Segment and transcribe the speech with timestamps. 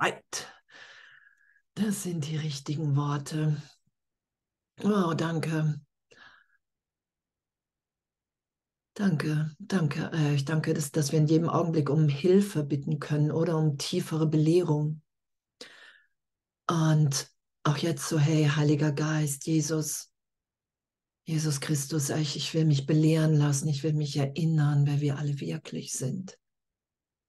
[0.00, 0.52] Right.
[1.74, 3.60] Das sind die richtigen Worte.
[4.82, 5.80] Oh, danke.
[8.94, 10.10] Danke, danke.
[10.12, 13.76] Äh, ich danke, dass, dass wir in jedem Augenblick um Hilfe bitten können oder um
[13.76, 15.02] tiefere Belehrung.
[16.68, 17.28] Und
[17.64, 20.12] auch jetzt so, hey, Heiliger Geist, Jesus,
[21.24, 25.40] Jesus Christus, ich, ich will mich belehren lassen, ich will mich erinnern, wer wir alle
[25.40, 26.38] wirklich sind.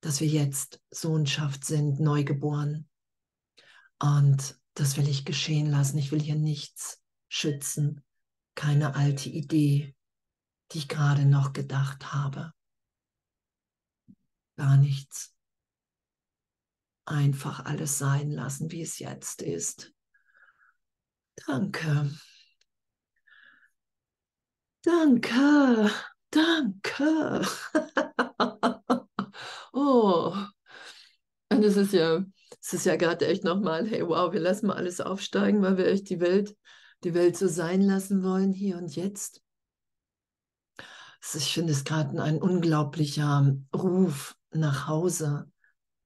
[0.06, 2.88] Dass wir jetzt Sohnschaft sind, neugeboren.
[3.98, 5.98] Und das will ich geschehen lassen.
[5.98, 8.04] Ich will hier nichts schützen,
[8.54, 9.96] keine alte Idee,
[10.72, 12.54] die ich gerade noch gedacht habe.
[14.58, 15.34] Gar nichts.
[17.06, 19.92] Einfach alles sein lassen, wie es jetzt ist.
[21.48, 22.12] Danke.
[24.84, 25.92] Danke.
[26.30, 27.42] Danke.
[29.76, 30.36] oh.
[31.52, 32.24] Und es ist ja,
[32.62, 35.88] es ist ja gerade echt nochmal, hey, wow, wir lassen mal alles aufsteigen, weil wir
[35.88, 36.56] echt die Welt,
[37.04, 39.46] die Welt so sein lassen wollen, hier und jetzt
[41.34, 45.52] ich finde es gerade ein unglaublicher Ruf nach Hause,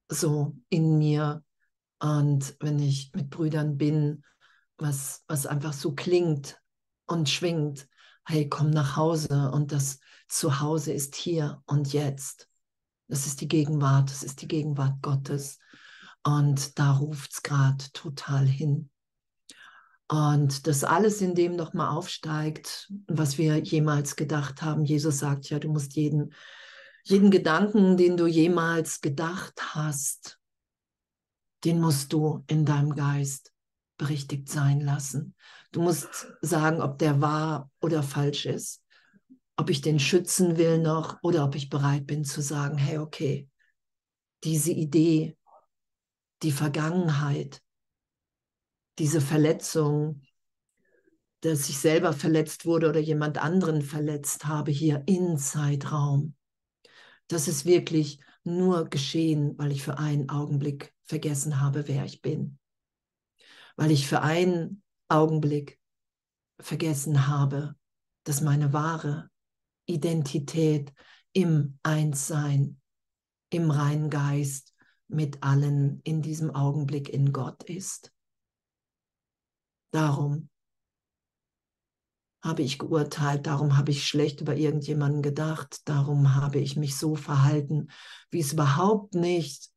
[0.08, 1.44] so in mir.
[1.98, 4.24] Und wenn ich mit Brüdern bin,
[4.78, 6.58] was, was einfach so klingt
[7.06, 7.86] und schwingt,
[8.24, 9.98] hey, komm nach Hause und das
[10.28, 12.48] Zuhause ist hier und jetzt.
[13.10, 15.58] Das ist die Gegenwart, das ist die Gegenwart Gottes.
[16.22, 18.88] Und da ruft es gerade total hin.
[20.08, 24.84] Und das alles in dem nochmal aufsteigt, was wir jemals gedacht haben.
[24.84, 26.34] Jesus sagt ja, du musst jeden,
[27.02, 30.38] jeden Gedanken, den du jemals gedacht hast,
[31.64, 33.52] den musst du in deinem Geist
[33.98, 35.34] berichtigt sein lassen.
[35.72, 38.82] Du musst sagen, ob der wahr oder falsch ist,
[39.60, 43.46] ob ich den schützen will noch oder ob ich bereit bin zu sagen, hey, okay,
[44.42, 45.36] diese Idee,
[46.42, 47.62] die Vergangenheit,
[48.98, 50.22] diese Verletzung,
[51.42, 56.34] dass ich selber verletzt wurde oder jemand anderen verletzt habe hier in Zeitraum.
[57.28, 62.58] Das ist wirklich nur geschehen, weil ich für einen Augenblick vergessen habe, wer ich bin.
[63.76, 65.78] Weil ich für einen Augenblick
[66.58, 67.74] vergessen habe,
[68.24, 69.30] dass meine wahre
[69.90, 70.92] Identität
[71.32, 72.80] im Einssein,
[73.50, 74.74] im reinen Geist
[75.08, 78.12] mit allen in diesem Augenblick in Gott ist.
[79.92, 80.48] Darum
[82.42, 87.16] habe ich geurteilt, darum habe ich schlecht über irgendjemanden gedacht, darum habe ich mich so
[87.16, 87.88] verhalten,
[88.30, 89.68] wie es überhaupt nicht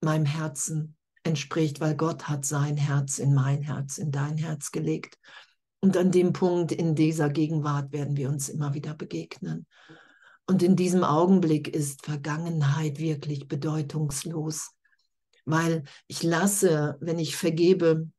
[0.00, 5.18] meinem Herzen entspricht, weil Gott hat sein Herz in mein Herz, in dein Herz gelegt.
[5.86, 9.68] Und an dem Punkt in dieser Gegenwart werden wir uns immer wieder begegnen.
[10.48, 14.72] Und in diesem Augenblick ist Vergangenheit wirklich bedeutungslos,
[15.44, 18.10] weil ich lasse, wenn ich vergebe,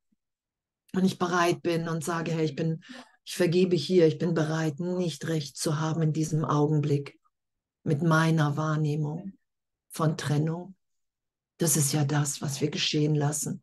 [0.93, 2.85] wenn ich bereit bin und sage, hey, ich bin,
[3.25, 7.19] ich vergebe hier, ich bin bereit, nicht recht zu haben in diesem Augenblick
[7.83, 9.33] mit meiner Wahrnehmung
[9.89, 10.73] von Trennung.
[11.57, 13.61] Das ist ja das, was wir geschehen lassen.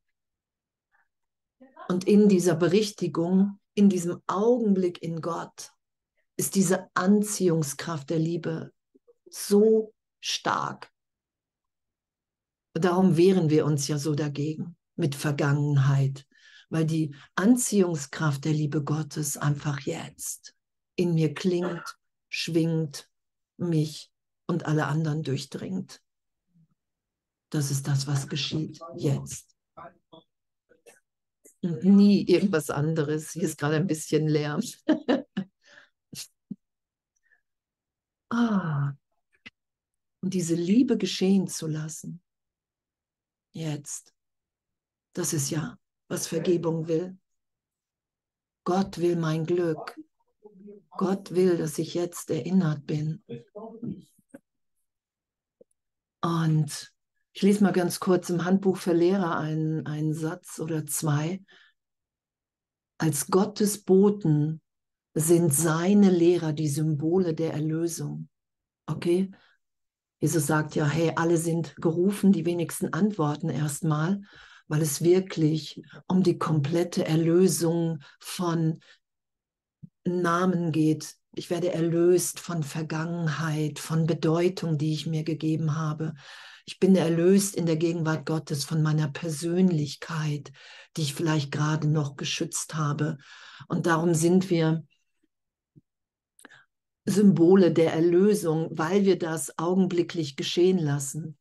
[1.88, 5.72] Und in dieser Berichtigung, in diesem Augenblick in Gott,
[6.36, 8.72] ist diese Anziehungskraft der Liebe
[9.30, 10.90] so stark.
[12.72, 16.26] Darum wehren wir uns ja so dagegen mit Vergangenheit,
[16.70, 20.54] weil die Anziehungskraft der Liebe Gottes einfach jetzt
[20.96, 21.96] in mir klingt,
[22.28, 23.08] schwingt,
[23.56, 24.12] mich
[24.46, 26.02] und alle anderen durchdringt.
[27.50, 29.53] Das ist das, was geschieht jetzt.
[31.64, 33.30] Und nie irgendwas anderes.
[33.30, 34.60] Hier ist gerade ein bisschen Lärm.
[38.30, 38.92] ah.
[40.20, 42.22] Und diese Liebe geschehen zu lassen.
[43.52, 44.12] Jetzt.
[45.14, 47.16] Das ist ja was Vergebung will.
[48.64, 49.98] Gott will mein Glück.
[50.90, 53.24] Gott will, dass ich jetzt erinnert bin.
[56.20, 56.93] Und
[57.34, 61.42] ich lese mal ganz kurz im Handbuch für Lehrer einen, einen Satz oder zwei.
[62.96, 64.62] Als Gottes Boten
[65.14, 68.28] sind seine Lehrer die Symbole der Erlösung.
[68.86, 69.30] Okay?
[70.20, 74.22] Jesus sagt ja, hey, alle sind gerufen, die wenigsten antworten erstmal
[74.68, 78.80] weil es wirklich um die komplette Erlösung von
[80.04, 81.14] Namen geht.
[81.34, 86.14] Ich werde erlöst von Vergangenheit, von Bedeutung, die ich mir gegeben habe.
[86.64, 90.52] Ich bin erlöst in der Gegenwart Gottes von meiner Persönlichkeit,
[90.96, 93.18] die ich vielleicht gerade noch geschützt habe.
[93.68, 94.86] Und darum sind wir
[97.04, 101.36] Symbole der Erlösung, weil wir das augenblicklich geschehen lassen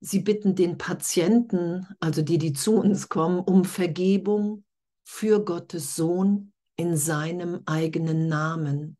[0.00, 4.64] Sie bitten den Patienten, also die, die zu uns kommen, um Vergebung
[5.04, 8.96] für Gottes Sohn in seinem eigenen Namen.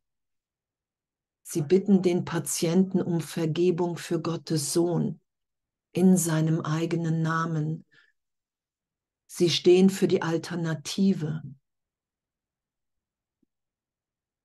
[1.44, 5.20] Sie bitten den Patienten um Vergebung für Gottes Sohn
[5.92, 7.84] in seinem eigenen Namen.
[9.26, 11.42] Sie stehen für die Alternative.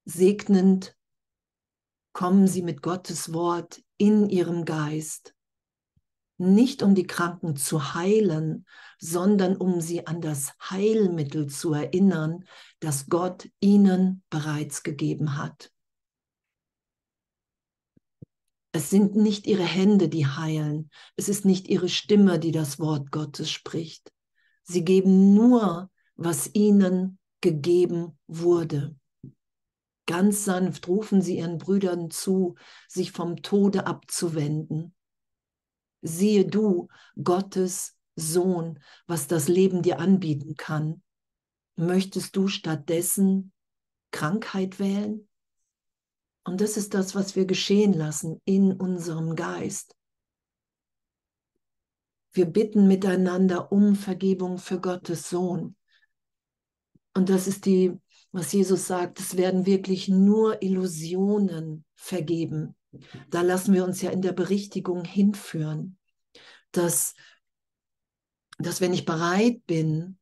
[0.05, 0.97] Segnend
[2.11, 5.33] kommen sie mit Gottes Wort in ihrem Geist
[6.37, 8.65] nicht um die Kranken zu heilen,
[8.99, 12.45] sondern um sie an das Heilmittel zu erinnern,
[12.79, 15.71] das Gott ihnen bereits gegeben hat.
[18.73, 23.11] Es sind nicht ihre Hände, die heilen, es ist nicht ihre Stimme, die das Wort
[23.11, 24.11] Gottes spricht.
[24.63, 28.95] Sie geben nur, was ihnen gegeben wurde.
[30.05, 32.55] Ganz sanft rufen sie ihren Brüdern zu,
[32.89, 34.93] sich vom Tode abzuwenden
[36.03, 36.89] siehe du,
[37.21, 41.01] Gottes Sohn, was das Leben dir anbieten kann.
[41.75, 43.51] Möchtest du stattdessen
[44.11, 45.27] Krankheit wählen?
[46.43, 49.95] Und das ist das, was wir geschehen lassen in unserem Geist.
[52.33, 55.75] Wir bitten miteinander um Vergebung für Gottes Sohn.
[57.13, 57.93] Und das ist die,
[58.31, 62.75] was Jesus sagt, es werden wirklich nur Illusionen vergeben.
[63.29, 65.97] Da lassen wir uns ja in der Berichtigung hinführen,
[66.71, 67.13] dass,
[68.57, 70.17] dass wenn ich bereit bin,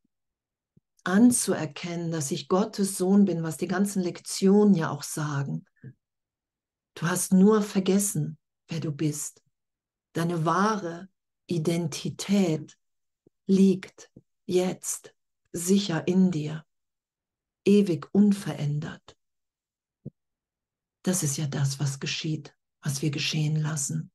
[1.04, 5.66] anzuerkennen, dass ich Gottes Sohn bin, was die ganzen Lektionen ja auch sagen,
[6.96, 9.44] du hast nur vergessen, wer du bist.
[10.14, 11.10] Deine wahre
[11.48, 12.78] Identität
[13.46, 14.12] liegt
[14.46, 15.14] jetzt
[15.52, 16.66] sicher in dir,
[17.66, 19.18] ewig unverändert.
[21.04, 24.12] Das ist ja das, was geschieht was wir geschehen lassen.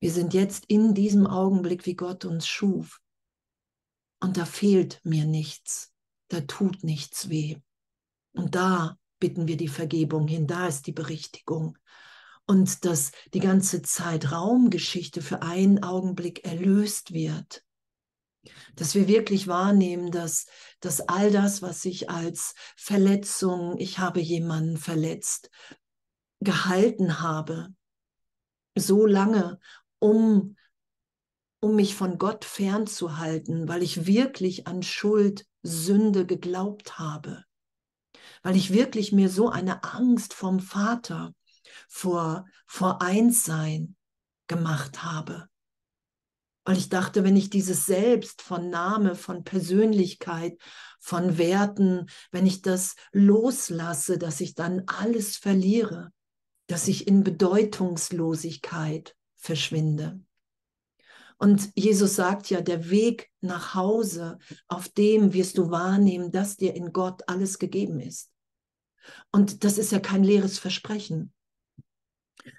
[0.00, 3.02] Wir sind jetzt in diesem Augenblick, wie Gott uns schuf.
[4.20, 5.92] Und da fehlt mir nichts,
[6.28, 7.60] da tut nichts weh.
[8.32, 11.76] Und da bitten wir die Vergebung hin, da ist die Berichtigung.
[12.46, 17.62] Und dass die ganze Zeitraumgeschichte für einen Augenblick erlöst wird
[18.76, 20.46] dass wir wirklich wahrnehmen, dass,
[20.80, 25.50] dass all das, was ich als Verletzung, ich habe jemanden verletzt,
[26.40, 27.68] gehalten habe,
[28.76, 29.58] so lange,
[29.98, 30.56] um,
[31.60, 37.44] um mich von Gott fernzuhalten, weil ich wirklich an Schuld, Sünde geglaubt habe,
[38.48, 41.34] weil ich wirklich mir so eine Angst vom Vater
[41.86, 43.94] vor, vor Einssein
[44.46, 45.50] gemacht habe
[46.64, 50.58] weil ich dachte, wenn ich dieses Selbst von Name, von Persönlichkeit,
[50.98, 56.12] von Werten, wenn ich das loslasse, dass ich dann alles verliere,
[56.66, 60.20] dass ich in Bedeutungslosigkeit verschwinde.
[61.38, 66.74] Und Jesus sagt ja, der Weg nach Hause, auf dem wirst du wahrnehmen, dass dir
[66.74, 68.30] in Gott alles gegeben ist.
[69.30, 71.32] Und das ist ja kein leeres Versprechen.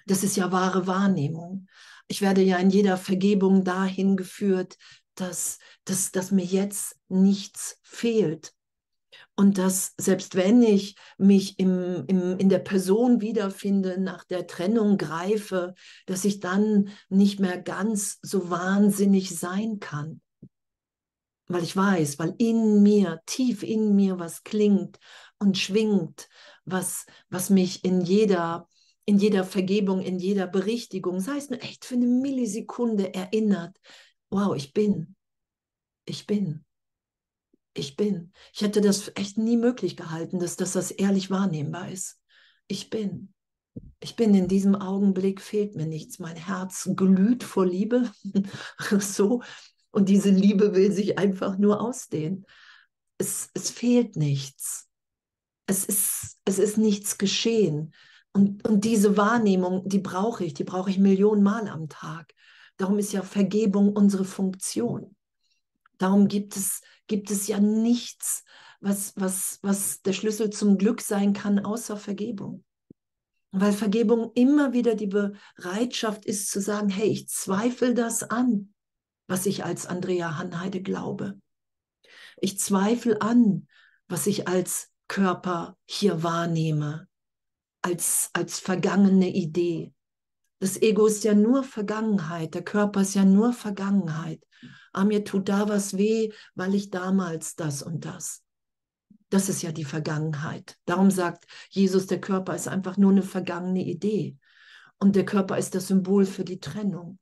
[0.06, 1.68] Das ist ja wahre Wahrnehmung
[2.10, 4.78] ich werde ja in jeder Vergebung dahin geführt,
[5.16, 8.54] dass, dass, dass mir jetzt nichts fehlt.
[9.36, 14.98] Und dass selbst wenn ich mich im, im, in der Person wiederfinde, nach der Trennung
[14.98, 15.76] greife,
[16.08, 20.19] dass ich dann nicht mehr ganz so wahnsinnig sein kann.
[21.48, 25.00] Weil ich weiß, weil in mir, tief in mir was klingt
[25.40, 26.30] und schwingt,
[26.66, 28.68] was, was mich in jeder
[29.06, 33.76] in jeder Vergebung, in jeder Berichtigung, sei es nur echt für eine Millisekunde erinnert,
[34.30, 35.16] wow, ich bin,
[36.06, 36.64] ich bin,
[37.74, 38.34] ich bin.
[38.54, 42.19] Ich hätte das echt nie möglich gehalten, dass, dass das ehrlich wahrnehmbar ist.
[42.68, 43.34] Ich bin.
[44.00, 46.19] Ich bin in diesem Augenblick, fehlt mir nichts.
[46.19, 48.12] Mein Herz glüht vor Liebe.
[49.00, 49.42] so.
[49.92, 52.46] Und diese Liebe will sich einfach nur ausdehnen.
[53.18, 54.89] Es, es fehlt nichts.
[55.69, 57.94] Es ist, es ist nichts geschehen.
[58.33, 62.33] Und, und diese Wahrnehmung, die brauche ich, die brauche ich Millionen Mal am Tag.
[62.78, 65.16] Darum ist ja Vergebung unsere Funktion.
[65.99, 68.45] Darum gibt es, gibt es ja nichts,
[68.80, 72.66] was, was, was der Schlüssel zum Glück sein kann, außer Vergebung.
[73.52, 78.73] Weil Vergebung immer wieder die Bereitschaft ist zu sagen, hey, ich zweifle das an,
[79.28, 81.40] was ich als Andrea Hanheide glaube.
[82.42, 83.68] Ich zweifle an,
[84.07, 87.09] was ich als Körper hier wahrnehme
[87.81, 89.94] als, als vergangene Idee.
[90.59, 94.42] Das Ego ist ja nur Vergangenheit, der Körper ist ja nur Vergangenheit.
[94.92, 98.44] Aber ah, mir tut da was weh, weil ich damals das und das.
[99.30, 100.78] Das ist ja die Vergangenheit.
[100.85, 104.37] Darum sagt Jesus, der Körper ist einfach nur eine vergangene Idee.
[104.97, 107.19] Und der Körper ist das Symbol für die Trennung.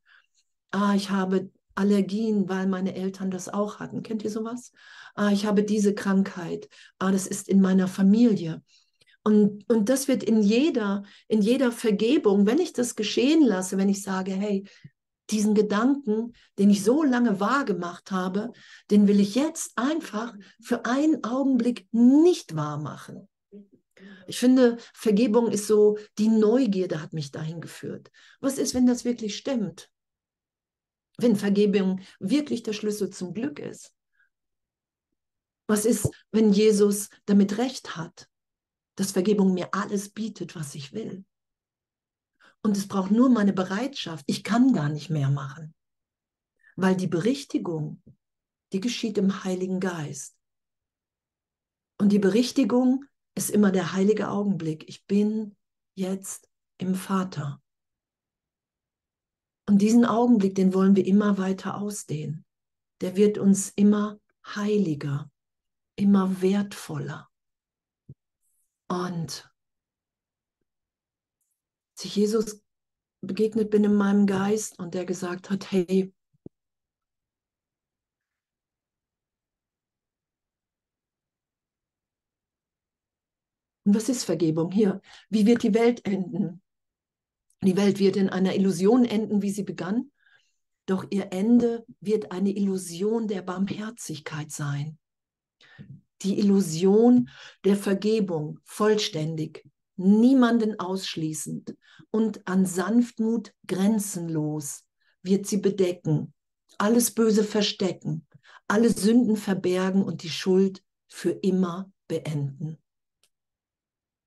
[0.72, 4.04] Ah, ich habe Allergien, weil meine Eltern das auch hatten.
[4.04, 4.72] Kennt ihr sowas?
[5.16, 6.68] Ah, ich habe diese Krankheit.
[7.00, 8.64] Ah, das ist in meiner Familie.
[9.24, 13.90] Und, und das wird in jeder, in jeder Vergebung, wenn ich das geschehen lasse, wenn
[13.90, 14.66] ich sage, hey,
[15.30, 18.54] diesen Gedanken, den ich so lange wahrgemacht habe,
[18.90, 23.28] den will ich jetzt einfach für einen Augenblick nicht wahr machen.
[24.28, 28.10] Ich finde, Vergebung ist so, die Neugierde hat mich dahin geführt.
[28.40, 29.90] Was ist, wenn das wirklich stimmt?
[31.18, 33.94] Wenn Vergebung wirklich der Schlüssel zum Glück ist?
[35.68, 38.30] Was ist, wenn Jesus damit recht hat,
[38.96, 41.26] dass Vergebung mir alles bietet, was ich will?
[42.64, 44.24] Und es braucht nur meine Bereitschaft.
[44.28, 45.74] Ich kann gar nicht mehr machen.
[46.76, 48.02] Weil die Berichtigung,
[48.72, 50.38] die geschieht im Heiligen Geist.
[52.00, 53.06] Und die Berichtigung
[53.36, 54.88] ist immer der heilige Augenblick.
[54.88, 55.56] Ich bin
[55.96, 57.62] jetzt im Vater.
[59.68, 62.46] Und diesen Augenblick, den wollen wir immer weiter ausdehnen.
[63.02, 65.30] Der wird uns immer heiliger,
[65.96, 67.30] immer wertvoller.
[68.88, 69.52] Und
[71.96, 72.64] als ich Jesus
[73.22, 76.14] begegnet bin in meinem Geist und der gesagt hat, hey,
[83.84, 84.70] Und was ist Vergebung?
[84.70, 86.62] Hier, wie wird die Welt enden?
[87.64, 90.12] Die Welt wird in einer Illusion enden, wie sie begann,
[90.86, 94.98] doch ihr Ende wird eine Illusion der Barmherzigkeit sein.
[96.22, 97.30] Die Illusion
[97.66, 101.76] der Vergebung, vollständig, niemanden ausschließend
[102.12, 104.86] und an Sanftmut grenzenlos
[105.24, 106.34] wird sie bedecken,
[106.78, 108.28] alles Böse verstecken,
[108.68, 112.78] alle Sünden verbergen und die Schuld für immer beenden.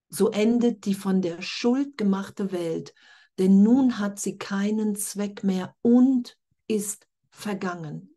[0.08, 2.94] So endet die von der Schuld gemachte Welt,
[3.40, 8.16] denn nun hat sie keinen Zweck mehr und ist vergangen.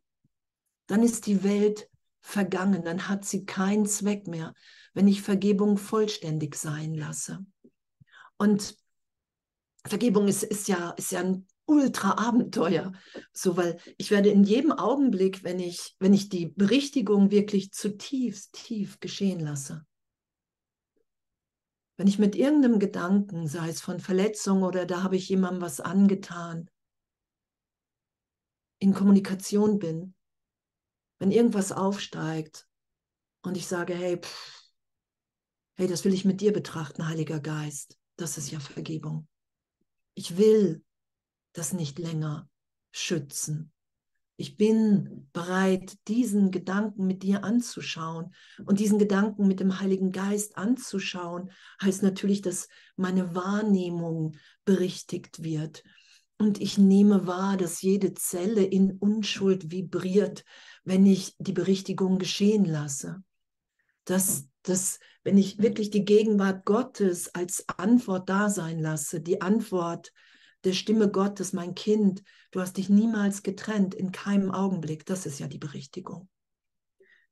[0.86, 1.89] Dann ist die Welt
[2.22, 4.53] vergangen, dann hat sie keinen Zweck mehr
[4.94, 7.46] wenn ich Vergebung vollständig sein lasse.
[8.38, 8.77] Und
[9.86, 12.94] Vergebung ist, ist, ja, ist ja ein Ultra-Abenteuer.
[13.34, 18.53] So, weil ich werde in jedem Augenblick, wenn ich, wenn ich die Berichtigung wirklich zutiefst
[18.53, 19.86] tief geschehen lasse,
[22.03, 25.79] wenn ich mit irgendeinem Gedanken, sei es von Verletzung oder da habe ich jemandem was
[25.79, 26.69] angetan,
[28.79, 30.13] in Kommunikation bin,
[31.19, 32.67] wenn irgendwas aufsteigt
[33.41, 34.69] und ich sage, hey, pff,
[35.75, 37.98] Hey, das will ich mit dir betrachten, Heiliger Geist.
[38.17, 39.29] Das ist ja Vergebung.
[40.13, 40.83] Ich will
[41.53, 42.50] das nicht länger
[42.91, 43.73] schützen.
[44.36, 48.34] Ich bin bereit, diesen Gedanken mit dir anzuschauen.
[48.66, 54.36] Und diesen Gedanken mit dem Heiligen Geist anzuschauen, heißt natürlich, dass meine Wahrnehmung
[54.66, 55.84] berichtigt wird.
[56.38, 60.44] Und ich nehme wahr, dass jede Zelle in Unschuld vibriert,
[60.84, 63.24] wenn ich die Berichtigung geschehen lasse.
[64.06, 70.12] Dass dass wenn ich wirklich die Gegenwart Gottes als Antwort da sein lasse, die Antwort
[70.63, 75.39] der Stimme Gottes, mein Kind, du hast dich niemals getrennt, in keinem Augenblick, das ist
[75.39, 76.29] ja die Berichtigung.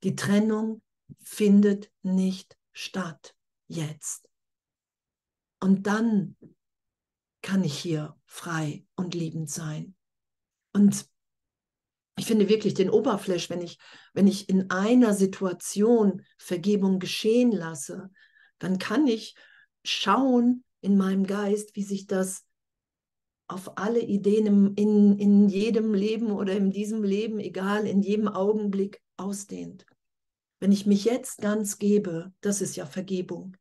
[0.02, 0.82] Die Trennung
[1.22, 3.34] findet nicht statt
[3.68, 4.28] jetzt.
[5.60, 6.36] Und dann
[7.40, 9.94] kann ich hier frei und liebend sein.
[10.72, 11.06] Und
[12.16, 13.78] ich finde wirklich den Oberfläch, wenn ich,
[14.12, 18.10] wenn ich in einer Situation Vergebung geschehen lasse,
[18.58, 19.34] dann kann ich
[19.84, 22.44] schauen in meinem Geist, wie sich das
[23.52, 28.28] auf alle Ideen im, in, in jedem Leben oder in diesem Leben, egal, in jedem
[28.28, 29.86] Augenblick ausdehnt.
[30.60, 33.56] Wenn ich mich jetzt ganz gebe, das ist ja Vergebung.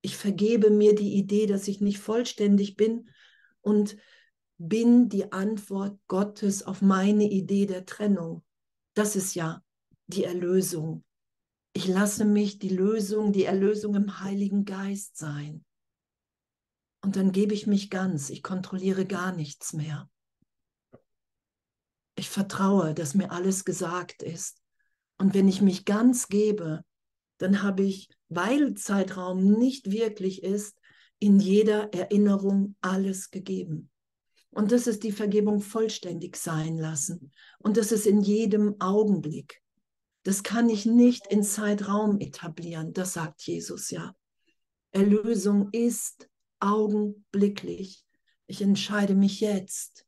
[0.00, 3.08] Ich vergebe mir die Idee, dass ich nicht vollständig bin
[3.60, 3.96] und
[4.58, 8.42] bin die Antwort Gottes auf meine Idee der Trennung.
[8.94, 9.62] Das ist ja
[10.06, 11.04] die Erlösung.
[11.74, 15.64] Ich lasse mich die Lösung, die Erlösung im Heiligen Geist sein.
[17.02, 20.08] Und dann gebe ich mich ganz, ich kontrolliere gar nichts mehr.
[22.14, 24.62] Ich vertraue, dass mir alles gesagt ist.
[25.18, 26.84] Und wenn ich mich ganz gebe,
[27.38, 30.76] dann habe ich, weil Zeitraum nicht wirklich ist,
[31.18, 33.90] in jeder Erinnerung alles gegeben.
[34.50, 37.32] Und das ist die Vergebung vollständig sein lassen.
[37.58, 39.62] Und das ist in jedem Augenblick.
[40.24, 42.92] Das kann ich nicht in Zeitraum etablieren.
[42.92, 44.14] Das sagt Jesus ja.
[44.90, 46.28] Erlösung ist
[46.62, 48.04] augenblicklich.
[48.46, 50.06] Ich entscheide mich jetzt,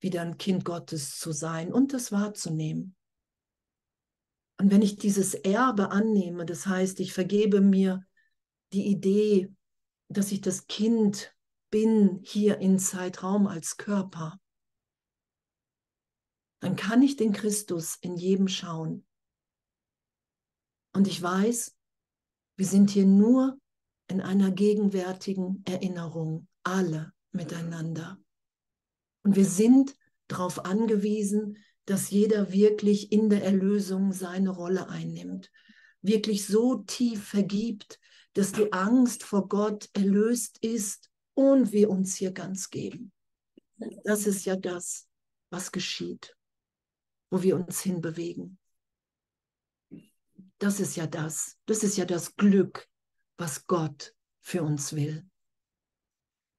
[0.00, 2.96] wieder ein Kind Gottes zu sein und das wahrzunehmen.
[4.58, 8.06] Und wenn ich dieses Erbe annehme, das heißt, ich vergebe mir
[8.72, 9.54] die Idee,
[10.08, 11.34] dass ich das Kind
[11.70, 14.40] bin hier in Zeitraum als Körper,
[16.60, 19.06] dann kann ich den Christus in jedem schauen.
[20.92, 21.76] Und ich weiß,
[22.56, 23.59] wir sind hier nur
[24.10, 28.18] in einer gegenwärtigen Erinnerung, alle miteinander.
[29.22, 29.94] Und wir sind
[30.28, 35.50] darauf angewiesen, dass jeder wirklich in der Erlösung seine Rolle einnimmt,
[36.02, 37.98] wirklich so tief vergibt,
[38.34, 43.12] dass die Angst vor Gott erlöst ist und wir uns hier ganz geben.
[44.04, 45.08] Das ist ja das,
[45.50, 46.36] was geschieht,
[47.30, 48.58] wo wir uns hinbewegen.
[50.58, 52.89] Das ist ja das, das ist ja das Glück,
[53.40, 55.26] was Gott für uns will.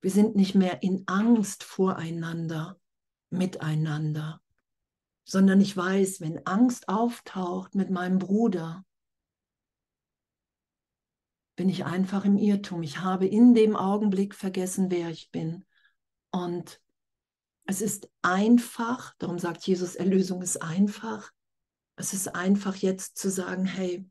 [0.02, 2.80] Wir sind nicht mehr in Angst voreinander,
[3.30, 4.42] miteinander,
[5.24, 8.84] sondern ich weiß, wenn Angst auftaucht mit meinem Bruder,
[11.56, 12.82] bin ich einfach im Irrtum.
[12.82, 15.64] Ich habe in dem Augenblick vergessen, wer ich bin.
[16.32, 16.82] Und
[17.66, 21.32] es ist einfach, darum sagt Jesus, Erlösung ist einfach.
[21.96, 24.10] Es ist einfach jetzt zu sagen, hey,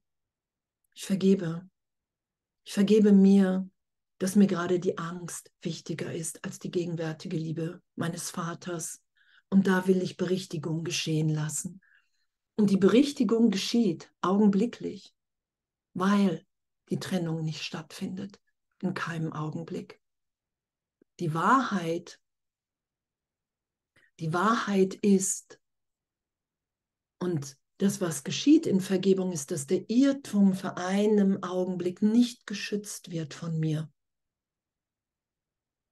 [0.94, 1.68] ich vergebe.
[2.70, 3.68] Ich vergebe mir,
[4.18, 9.02] dass mir gerade die Angst wichtiger ist als die gegenwärtige Liebe meines Vaters.
[9.48, 11.80] Und da will ich Berichtigung geschehen lassen.
[12.54, 15.12] Und die Berichtigung geschieht augenblicklich,
[15.94, 16.46] weil
[16.90, 18.40] die Trennung nicht stattfindet,
[18.80, 20.00] in keinem Augenblick.
[21.18, 22.20] Die Wahrheit,
[24.20, 25.60] die Wahrheit ist,
[27.18, 33.10] und das, was geschieht in Vergebung, ist, dass der Irrtum für einen Augenblick nicht geschützt
[33.10, 33.90] wird von mir.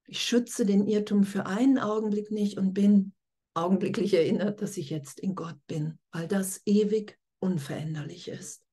[0.05, 3.13] Ich schütze den Irrtum für einen Augenblick nicht und bin
[3.55, 8.63] augenblicklich erinnert, dass ich jetzt in Gott bin, weil das ewig unveränderlich ist.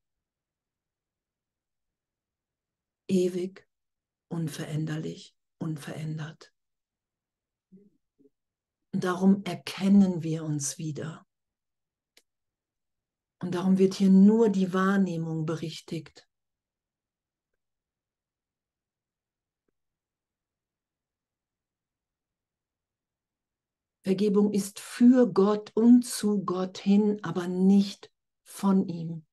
[3.08, 3.66] Ewig,
[4.28, 6.52] unveränderlich, unverändert.
[8.92, 11.25] Und darum erkennen wir uns wieder.
[13.40, 16.27] Und darum wird hier nur die Wahrnehmung berichtigt.
[24.03, 28.11] Vergebung ist für Gott und zu Gott hin, aber nicht
[28.44, 29.27] von ihm.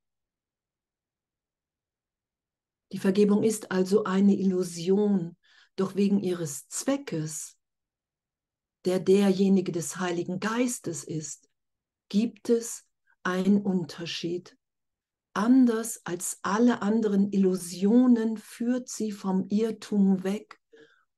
[2.91, 5.37] Die Vergebung ist also eine Illusion,
[5.75, 7.55] doch wegen ihres Zweckes,
[8.85, 11.49] der derjenige des Heiligen Geistes ist,
[12.09, 12.85] gibt es
[13.23, 14.57] einen Unterschied.
[15.33, 20.59] Anders als alle anderen Illusionen führt sie vom Irrtum weg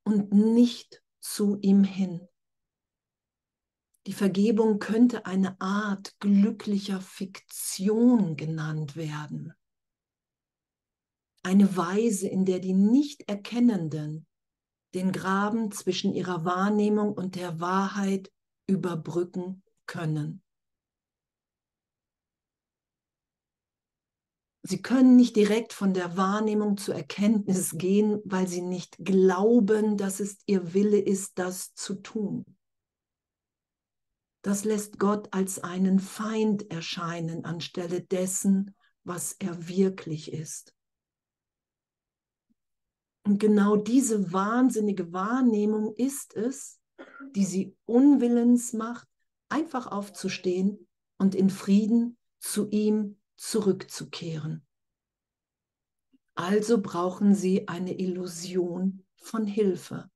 [0.04, 2.26] und nicht zu ihm hin.
[4.06, 9.52] Die Vergebung könnte eine Art glücklicher Fiktion genannt werden.
[11.42, 14.26] Eine Weise, in der die Nicht-Erkennenden
[14.94, 18.32] den Graben zwischen ihrer Wahrnehmung und der Wahrheit
[18.66, 20.42] überbrücken können.
[24.68, 30.20] Sie können nicht direkt von der Wahrnehmung zur Erkenntnis gehen, weil sie nicht glauben, dass
[30.20, 32.44] es ihr Wille ist, das zu tun
[34.46, 40.72] das lässt Gott als einen Feind erscheinen anstelle dessen, was er wirklich ist.
[43.26, 46.80] Und genau diese wahnsinnige Wahrnehmung ist es,
[47.34, 49.08] die sie unwillens macht,
[49.48, 50.86] einfach aufzustehen
[51.18, 54.66] und in Frieden zu ihm zurückzukehren.
[56.34, 60.10] Also brauchen sie eine Illusion von Hilfe.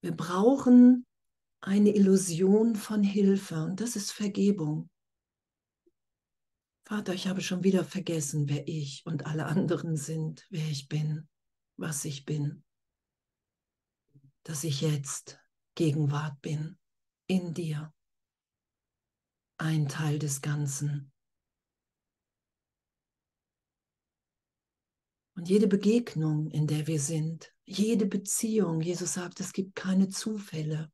[0.00, 1.06] Wir brauchen
[1.60, 4.90] eine Illusion von Hilfe und das ist Vergebung.
[6.84, 11.28] Vater, ich habe schon wieder vergessen, wer ich und alle anderen sind, wer ich bin,
[11.76, 12.64] was ich bin.
[14.42, 15.38] Dass ich jetzt
[15.74, 16.78] Gegenwart bin
[17.28, 17.94] in dir,
[19.58, 21.12] ein Teil des Ganzen.
[25.34, 30.92] Und jede Begegnung, in der wir sind, jede Beziehung, Jesus sagt, es gibt keine Zufälle.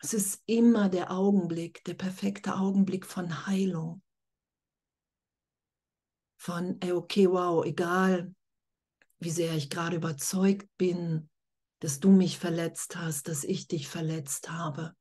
[0.00, 4.02] Es ist immer der Augenblick, der perfekte Augenblick von Heilung.
[6.40, 8.34] Von, okay, wow, egal
[9.20, 11.28] wie sehr ich gerade überzeugt bin,
[11.80, 14.94] dass du mich verletzt hast, dass ich dich verletzt habe.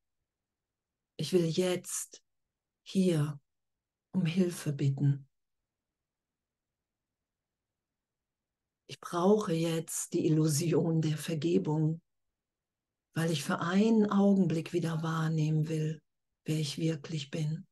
[1.17, 2.23] Ich will jetzt
[2.87, 3.39] hier
[4.11, 5.27] um Hilfe bitten.
[8.87, 12.01] Ich brauche jetzt die Illusion der Vergebung
[13.17, 16.03] weil ich für einen Augenblick wieder wahrnehmen will,
[16.45, 17.65] wer ich wirklich bin.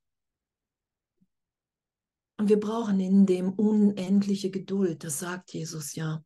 [2.40, 6.24] Und wir brauchen in dem unendliche Geduld, das sagt Jesus ja.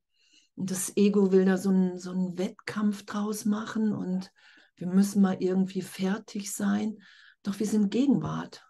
[0.55, 4.31] Und das Ego will da so einen, so einen Wettkampf draus machen und
[4.77, 7.03] wir müssen mal irgendwie fertig sein.
[7.43, 8.65] Doch wir sind Gegenwart.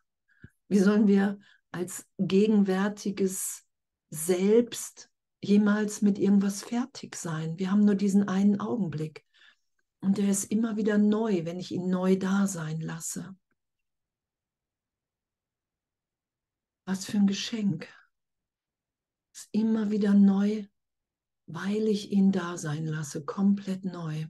[0.70, 1.40] Wie sollen wir
[1.72, 3.66] als gegenwärtiges
[4.12, 5.10] Selbst
[5.42, 7.58] jemals mit irgendwas fertig sein?
[7.58, 9.26] Wir haben nur diesen einen Augenblick.
[10.00, 13.36] Und der ist immer wieder neu, wenn ich ihn neu da sein lasse.
[16.86, 17.88] Was für ein Geschenk.
[19.34, 20.66] Ist immer wieder neu,
[21.48, 24.28] weil ich ihn da sein lasse, komplett neu.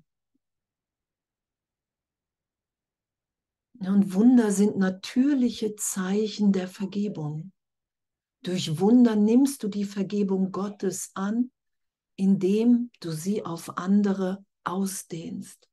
[3.79, 7.53] Und Wunder sind natürliche Zeichen der Vergebung.
[8.43, 11.51] Durch Wunder nimmst du die Vergebung Gottes an,
[12.17, 15.69] indem du sie auf andere ausdehnst.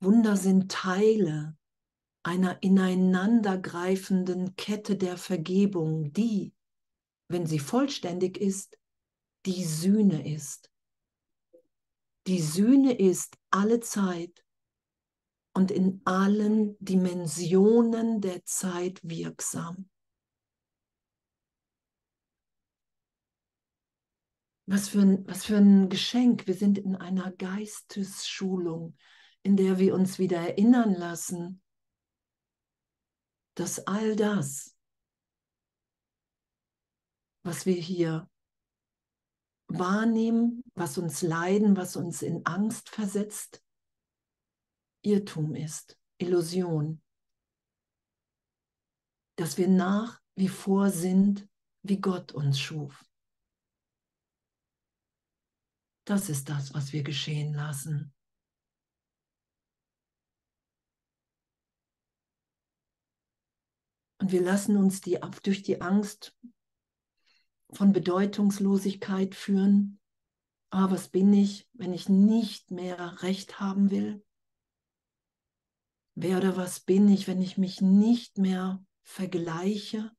[0.00, 1.56] Wunder sind Teile
[2.24, 6.52] einer ineinandergreifenden Kette der Vergebung, die,
[7.28, 8.78] wenn sie vollständig ist,
[9.46, 10.70] die Sühne ist.
[12.28, 14.44] Die Sühne ist alle Zeit
[15.54, 19.88] und in allen Dimensionen der Zeit wirksam.
[24.66, 26.46] Was für, ein, was für ein Geschenk.
[26.46, 28.98] Wir sind in einer Geistesschulung,
[29.42, 31.62] in der wir uns wieder erinnern lassen,
[33.54, 34.76] dass all das,
[37.42, 38.28] was wir hier
[39.68, 43.62] wahrnehmen, was uns leiden, was uns in Angst versetzt,
[45.02, 47.02] Irrtum ist, Illusion.
[49.36, 51.48] Dass wir nach wie vor sind,
[51.82, 53.04] wie Gott uns schuf.
[56.04, 58.14] Das ist das, was wir geschehen lassen.
[64.20, 66.36] Und wir lassen uns die, durch die Angst
[67.70, 70.00] von Bedeutungslosigkeit führen.
[70.70, 74.24] Ah, was bin ich, wenn ich nicht mehr Recht haben will?
[76.14, 80.10] Wer oder was bin ich, wenn ich mich nicht mehr vergleiche?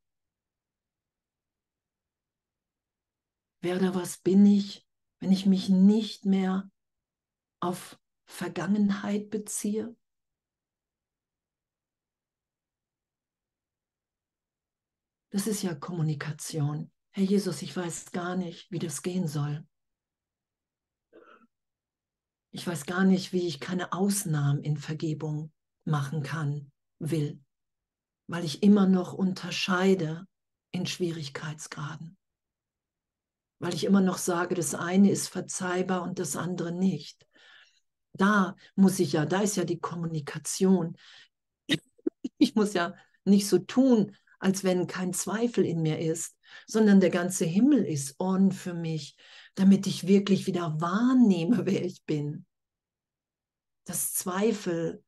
[3.62, 4.88] Wer oder was bin ich,
[5.19, 6.71] wenn ich mich nicht mehr
[7.59, 9.95] auf Vergangenheit beziehe?
[15.31, 16.91] Das ist ja Kommunikation.
[17.19, 19.67] Herr Jesus, ich weiß gar nicht, wie das gehen soll.
[22.51, 25.51] Ich weiß gar nicht, wie ich keine Ausnahmen in Vergebung
[25.84, 27.43] machen kann, will,
[28.27, 30.27] weil ich immer noch unterscheide
[30.71, 32.15] in Schwierigkeitsgraden
[33.62, 37.27] weil ich immer noch sage, das eine ist verzeihbar und das andere nicht.
[38.13, 40.95] Da muss ich ja, da ist ja die Kommunikation.
[42.38, 47.09] Ich muss ja nicht so tun, als wenn kein Zweifel in mir ist, sondern der
[47.09, 49.15] ganze Himmel ist on für mich,
[49.55, 52.45] damit ich wirklich wieder wahrnehme, wer ich bin.
[53.85, 55.03] Dass Zweifel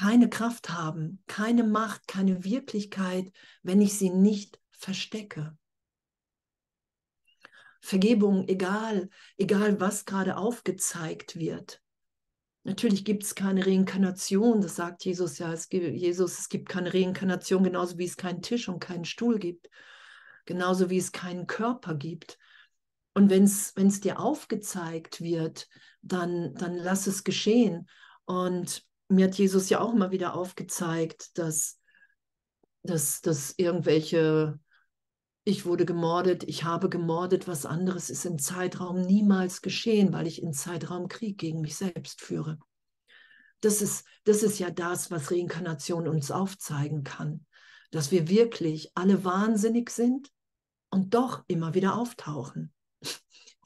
[0.00, 5.56] keine Kraft haben, keine Macht, keine Wirklichkeit, wenn ich sie nicht verstecke.
[7.80, 11.80] Vergebung, egal, egal was gerade aufgezeigt wird.
[12.64, 15.52] Natürlich gibt es keine Reinkarnation, das sagt Jesus ja.
[15.52, 19.38] Es gibt, Jesus, es gibt keine Reinkarnation, genauso wie es keinen Tisch und keinen Stuhl
[19.38, 19.70] gibt,
[20.48, 22.38] genauso wie es keinen Körper gibt.
[23.14, 25.68] Und wenn es dir aufgezeigt wird,
[26.00, 27.88] dann, dann lass es geschehen.
[28.24, 31.78] Und mir hat Jesus ja auch immer wieder aufgezeigt, dass,
[32.82, 34.58] dass, dass irgendwelche
[35.44, 40.42] ich wurde gemordet, ich habe gemordet, was anderes ist im Zeitraum niemals geschehen, weil ich
[40.42, 42.58] in Zeitraum Krieg gegen mich selbst führe.
[43.60, 47.46] Das ist, das ist ja das, was Reinkarnation uns aufzeigen kann,
[47.90, 50.30] dass wir wirklich alle wahnsinnig sind
[50.90, 52.72] und doch immer wieder auftauchen.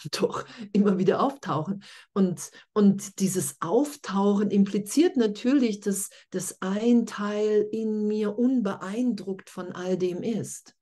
[0.04, 1.84] Und doch immer wieder auftauchen.
[2.12, 9.96] Und, und dieses Auftauchen impliziert natürlich, dass, dass ein Teil in mir unbeeindruckt von all
[9.96, 10.74] dem ist.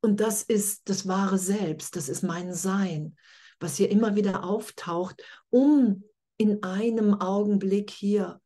[0.00, 3.16] Und das ist das wahre Selbst, das ist mein Sein,
[3.58, 6.04] was hier immer wieder auftaucht, um
[6.36, 8.40] in einem Augenblick hier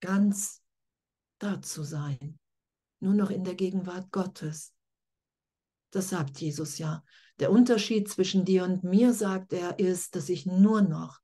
[0.00, 0.62] ganz
[1.38, 2.38] da zu sein.
[3.00, 4.72] Nur noch in der Gegenwart Gottes.
[5.90, 7.04] Das sagt Jesus ja.
[7.38, 11.18] Der Unterschied zwischen dir und mir, sagt er, ist, dass ich nur noch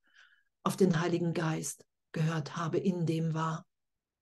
[0.62, 3.66] auf den Heiligen Geist gehört habe, in dem war,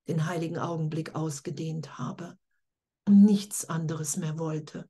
[0.07, 2.37] den heiligen Augenblick ausgedehnt habe
[3.05, 4.89] und nichts anderes mehr wollte.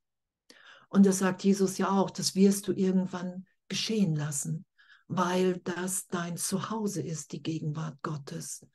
[0.89, 4.65] Und das sagt Jesus ja auch, das wirst du irgendwann geschehen lassen,
[5.07, 8.65] weil das dein Zuhause ist, die Gegenwart Gottes.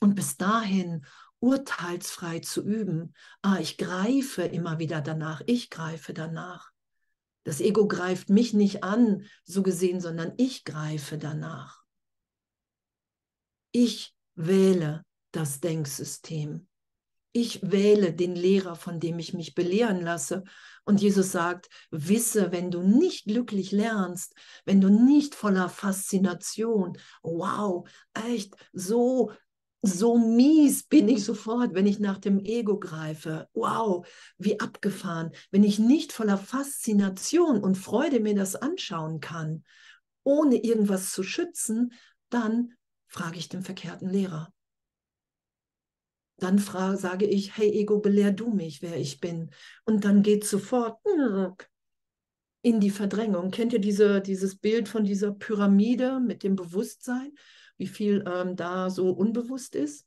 [0.00, 1.04] Und bis dahin
[1.40, 3.14] urteilsfrei zu üben.
[3.42, 6.70] Ah, ich greife immer wieder danach, ich greife danach.
[7.44, 11.82] Das Ego greift mich nicht an, so gesehen, sondern ich greife danach.
[13.72, 16.66] Ich wähle das Denksystem.
[17.32, 20.42] Ich wähle den Lehrer, von dem ich mich belehren lasse.
[20.84, 27.88] Und Jesus sagt, wisse, wenn du nicht glücklich lernst, wenn du nicht voller Faszination, wow,
[28.14, 29.32] echt so
[29.82, 33.48] so mies bin ich sofort, wenn ich nach dem Ego greife.
[33.54, 35.32] Wow, wie abgefahren.
[35.50, 39.64] Wenn ich nicht voller Faszination und Freude mir das anschauen kann,
[40.22, 41.92] ohne irgendwas zu schützen,
[42.28, 42.74] dann
[43.06, 44.52] frage ich den verkehrten Lehrer.
[46.36, 49.50] Dann frage, sage ich, hey Ego, belehr du mich, wer ich bin.
[49.84, 50.98] Und dann geht sofort
[52.62, 53.50] in die Verdrängung.
[53.50, 57.32] Kennt ihr diese, dieses Bild von dieser Pyramide mit dem Bewusstsein?
[57.80, 60.06] Wie viel ähm, da so unbewusst ist.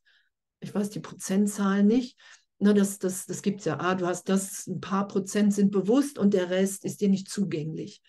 [0.60, 2.18] Ich weiß die Prozentzahl nicht.
[2.60, 3.80] Na, das das, das gibt es ja.
[3.80, 7.30] Ah, du hast das, ein paar Prozent sind bewusst und der Rest ist dir nicht
[7.30, 8.02] zugänglich.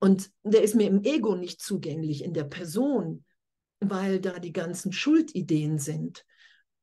[0.00, 3.26] Und der ist mir im Ego nicht zugänglich, in der Person,
[3.78, 6.24] weil da die ganzen Schuldideen sind.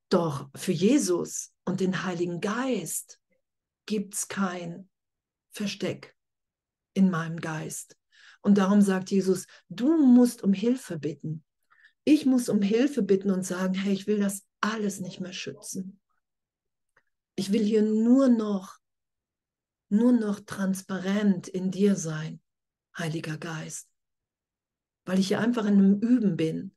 [0.09, 3.19] Doch für Jesus und den Heiligen Geist
[3.87, 4.89] gibt es kein
[5.49, 6.15] Versteck
[6.93, 7.97] in meinem Geist.
[8.41, 11.43] Und darum sagt Jesus, du musst um Hilfe bitten.
[12.09, 15.99] Ich muss um Hilfe bitten und sagen, hey, ich will das alles nicht mehr schützen.
[17.35, 18.77] Ich will hier nur noch,
[19.89, 22.39] nur noch transparent in dir sein,
[22.97, 23.89] Heiliger Geist.
[25.03, 26.73] Weil ich hier einfach in einem Üben bin,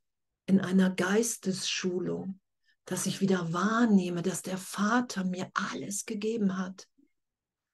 [0.46, 2.40] in einer Geistesschulung,
[2.84, 6.88] dass ich wieder wahrnehme, dass der Vater mir alles gegeben hat,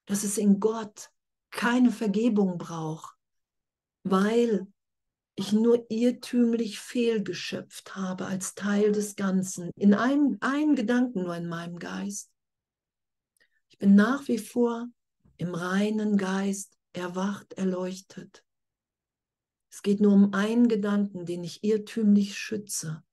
[0.05, 1.09] dass es in Gott
[1.51, 3.17] keine Vergebung braucht,
[4.03, 4.67] weil
[5.37, 11.47] ich nur irrtümlich fehlgeschöpft habe als Teil des Ganzen, in einem, einem Gedanken nur in
[11.47, 12.31] meinem Geist.
[13.69, 14.89] Ich bin nach wie vor
[15.37, 18.43] im reinen Geist erwacht, erleuchtet.
[19.71, 23.05] Es geht nur um einen Gedanken, den ich irrtümlich schütze,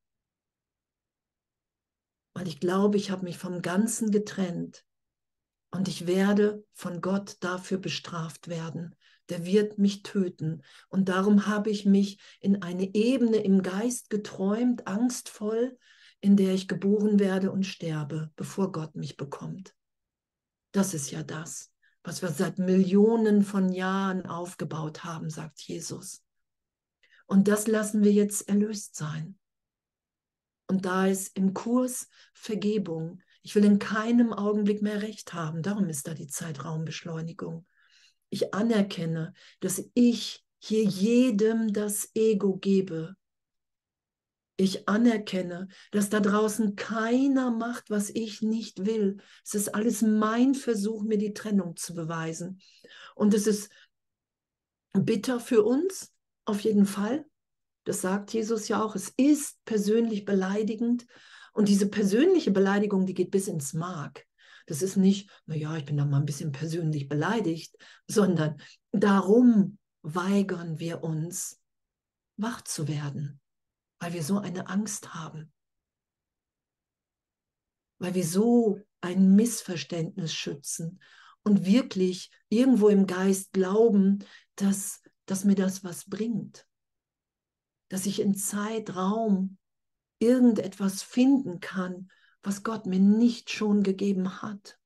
[2.33, 4.86] weil ich glaube, ich habe mich vom Ganzen getrennt
[5.71, 8.95] und ich werde von Gott dafür bestraft werden
[9.29, 10.63] der wird mich töten.
[10.89, 15.77] Und darum habe ich mich in eine Ebene im Geist geträumt, angstvoll,
[16.21, 19.75] in der ich geboren werde und sterbe, bevor Gott mich bekommt.
[20.71, 21.71] Das ist ja das,
[22.03, 26.23] was wir seit Millionen von Jahren aufgebaut haben, sagt Jesus.
[27.25, 29.38] Und das lassen wir jetzt erlöst sein.
[30.67, 33.21] Und da ist im Kurs Vergebung.
[33.41, 35.62] Ich will in keinem Augenblick mehr Recht haben.
[35.62, 37.65] Darum ist da die Zeitraumbeschleunigung
[38.34, 43.15] ich anerkenne, dass ich hier jedem das Ego gebe.
[44.56, 49.17] Ich anerkenne, dass da draußen keiner macht, was ich nicht will.
[49.46, 52.60] Es ist alles mein Versuch, mir die Trennung zu beweisen.
[53.15, 53.72] Und es ist
[54.93, 56.12] bitter für uns,
[56.46, 57.26] auf jeden Fall.
[57.84, 58.96] Das sagt Jesus ja auch.
[58.96, 61.06] Es ist persönlich beleidigend.
[61.54, 64.26] Und diese persönliche Beleidigung, die geht bis ins Mark.
[64.65, 67.76] Das ist nicht, naja, ich bin da mal ein bisschen persönlich beleidigt,
[68.08, 71.62] sondern darum weigern wir uns,
[72.38, 73.41] wach zu werden,
[73.99, 75.54] weil wir so eine Angst haben,
[77.99, 81.02] weil wir so ein Missverständnis schützen
[81.43, 84.23] und wirklich irgendwo im Geist glauben,
[84.56, 86.67] dass, dass mir das was bringt,
[87.89, 89.58] dass ich in Zeitraum
[90.19, 92.10] irgendetwas finden kann,
[92.43, 94.77] was Gott mir nicht schon gegeben hat.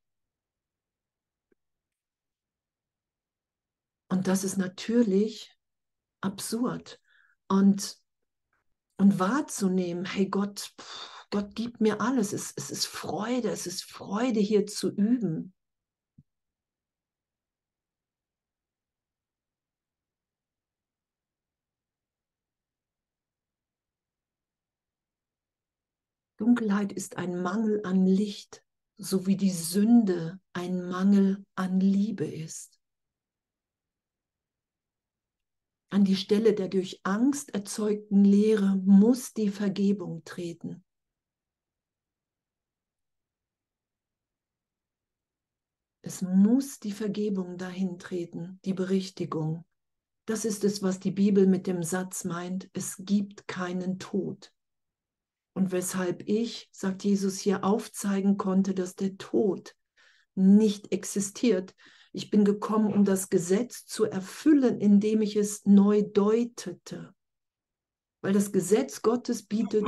[4.10, 5.54] Und das ist natürlich
[6.22, 7.02] absurd.
[7.50, 7.98] Und,
[8.98, 10.74] und wahrzunehmen, hey Gott,
[11.30, 12.32] Gott gibt mir alles.
[12.32, 15.54] Es, es ist Freude, es ist Freude hier zu üben.
[26.38, 28.64] Dunkelheit ist ein Mangel an Licht,
[28.98, 32.80] so wie die Sünde ein Mangel an Liebe ist.
[35.90, 40.84] An die Stelle der durch Angst erzeugten Leere muss die Vergebung treten.
[46.02, 49.66] Es muss die Vergebung dahin treten, die Berichtigung.
[50.26, 54.54] Das ist es, was die Bibel mit dem Satz meint, es gibt keinen Tod
[55.58, 59.76] und weshalb ich, sagt Jesus hier, aufzeigen konnte, dass der Tod
[60.36, 61.74] nicht existiert.
[62.14, 67.12] Ich bin gekommen, um das Gesetz zu erfüllen, indem ich es neu deutete.
[68.22, 69.84] Weil das Gesetz Gottes bietet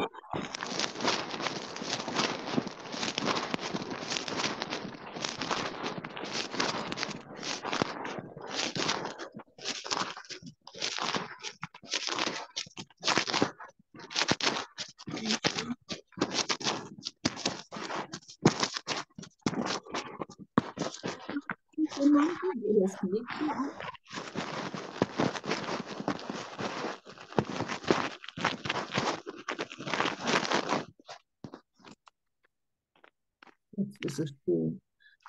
[33.79, 34.79] Jetzt ist es still.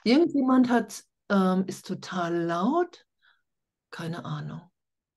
[0.05, 3.07] Irgendjemand hat, ähm, ist total laut.
[3.91, 4.63] Keine Ahnung.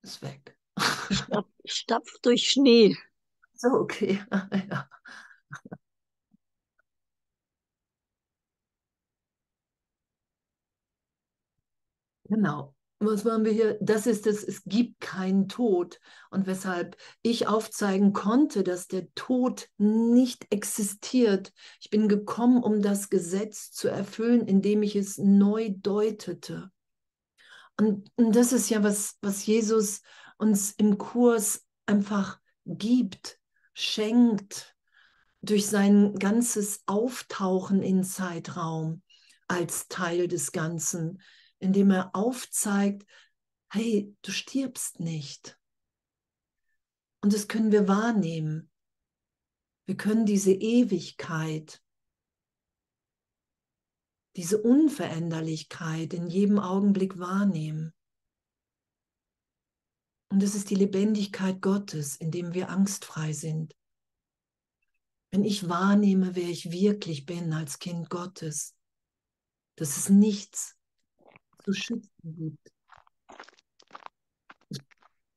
[0.02, 0.56] Ist weg.
[1.10, 2.96] Stapf, stapf durch Schnee.
[3.54, 4.22] So, okay.
[4.70, 4.88] ja.
[12.28, 12.74] Genau.
[13.06, 13.78] Was machen wir hier?
[13.80, 16.00] Das ist es, es gibt keinen Tod.
[16.30, 21.52] Und weshalb ich aufzeigen konnte, dass der Tod nicht existiert.
[21.80, 26.70] Ich bin gekommen, um das Gesetz zu erfüllen, indem ich es neu deutete.
[27.78, 30.02] Und, und das ist ja, was, was Jesus
[30.38, 33.38] uns im Kurs einfach gibt,
[33.72, 34.74] schenkt
[35.42, 39.02] durch sein ganzes Auftauchen in Zeitraum
[39.48, 41.20] als Teil des Ganzen
[41.64, 43.06] indem er aufzeigt,
[43.70, 45.58] hey, du stirbst nicht.
[47.22, 48.70] Und das können wir wahrnehmen.
[49.86, 51.82] Wir können diese Ewigkeit,
[54.36, 57.94] diese Unveränderlichkeit in jedem Augenblick wahrnehmen.
[60.28, 63.74] Und es ist die Lebendigkeit Gottes, in dem wir angstfrei sind.
[65.30, 68.76] Wenn ich wahrnehme, wer ich wirklich bin als Kind Gottes,
[69.76, 70.73] dass es nichts
[71.64, 72.72] zu schützen gibt.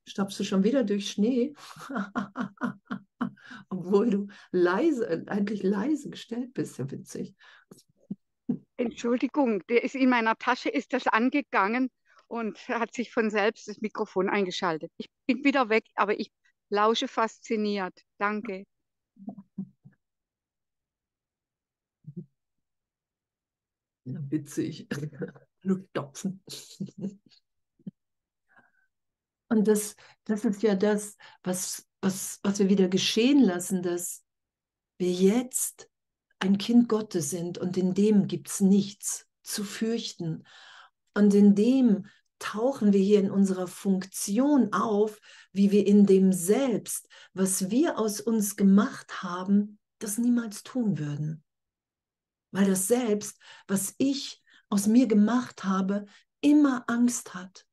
[0.06, 1.54] Stapfst du schon wieder durch Schnee?
[3.70, 7.36] Obwohl du leise, eigentlich leise gestellt bist, ja witzig.
[8.78, 11.90] Entschuldigung, der ist in meiner Tasche, ist das angegangen
[12.28, 14.92] und hat sich von selbst das Mikrofon eingeschaltet.
[14.98, 16.32] Ich bin wieder weg, aber ich
[16.70, 18.02] lausche fasziniert.
[18.18, 18.66] Danke.
[24.08, 24.88] Ja, witzig.
[25.63, 26.41] Luftstopfen.
[29.50, 34.24] Und das, das ist ja das, was, was, was wir wieder geschehen lassen, dass
[34.98, 35.89] wir jetzt
[36.39, 40.43] ein Kind Gottes sind und in dem gibt es nichts zu fürchten.
[41.13, 42.08] Und in dem
[42.39, 45.20] tauchen wir hier in unserer Funktion auf,
[45.54, 51.43] wie wir in dem Selbst, was wir aus uns gemacht haben, das niemals tun würden.
[52.51, 56.05] Weil das Selbst, was ich aus mir gemacht habe,
[56.41, 57.65] immer Angst hat,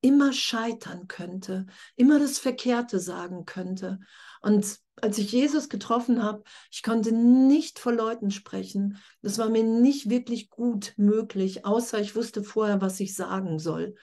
[0.00, 3.98] immer scheitern könnte, immer das Verkehrte sagen könnte.
[4.42, 8.98] Und als ich Jesus getroffen habe, ich konnte nicht vor Leuten sprechen.
[9.22, 13.94] Das war mir nicht wirklich gut möglich, außer ich wusste vorher, was ich sagen soll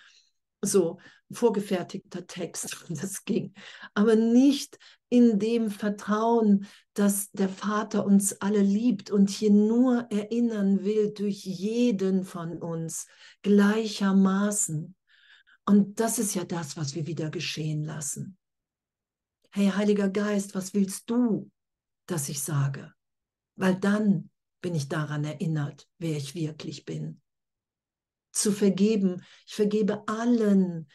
[0.63, 0.99] so
[1.31, 3.53] vorgefertigter Text, das ging,
[3.93, 4.77] aber nicht
[5.09, 11.45] in dem Vertrauen, dass der Vater uns alle liebt und hier nur erinnern will durch
[11.45, 13.07] jeden von uns
[13.43, 14.95] gleichermaßen.
[15.65, 18.37] Und das ist ja das, was wir wieder geschehen lassen.
[19.51, 21.51] Hey, Heiliger Geist, was willst du,
[22.07, 22.91] dass ich sage?
[23.55, 27.22] Weil dann bin ich daran erinnert, wer ich wirklich bin
[28.35, 29.23] zu vergeben.
[29.45, 30.87] Ich vergebe allen,